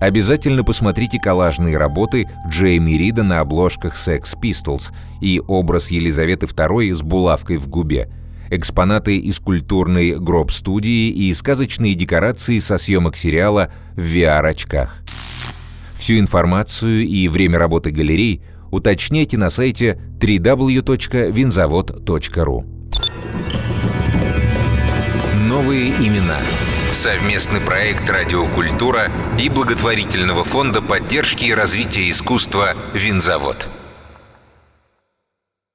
Обязательно 0.00 0.64
посмотрите 0.64 1.20
коллажные 1.20 1.76
работы 1.76 2.26
Джейми 2.48 2.92
Рида 2.92 3.22
на 3.22 3.40
обложках 3.40 3.96
Sex 3.96 4.34
Pistols 4.42 4.94
и 5.20 5.42
образ 5.46 5.90
Елизаветы 5.90 6.46
II 6.46 6.94
с 6.94 7.02
булавкой 7.02 7.58
в 7.58 7.68
губе, 7.68 8.08
экспонаты 8.48 9.18
из 9.18 9.38
культурной 9.38 10.18
гроб-студии 10.18 11.10
и 11.10 11.34
сказочные 11.34 11.94
декорации 11.94 12.60
со 12.60 12.78
съемок 12.78 13.14
сериала 13.14 13.70
в 13.94 14.00
VR-очках. 14.00 15.02
Всю 15.94 16.18
информацию 16.18 17.06
и 17.06 17.28
время 17.28 17.58
работы 17.58 17.90
галерей 17.90 18.40
уточняйте 18.70 19.36
на 19.36 19.50
сайте 19.50 20.00
www.винзавод.ру. 20.18 22.64
Новые 25.46 25.90
имена– 25.90 26.38
Совместный 26.92 27.60
проект 27.60 28.10
«Радиокультура» 28.10 29.10
и 29.38 29.48
благотворительного 29.48 30.44
фонда 30.44 30.82
поддержки 30.82 31.44
и 31.44 31.54
развития 31.54 32.10
искусства 32.10 32.74
«Винзавод». 32.94 33.68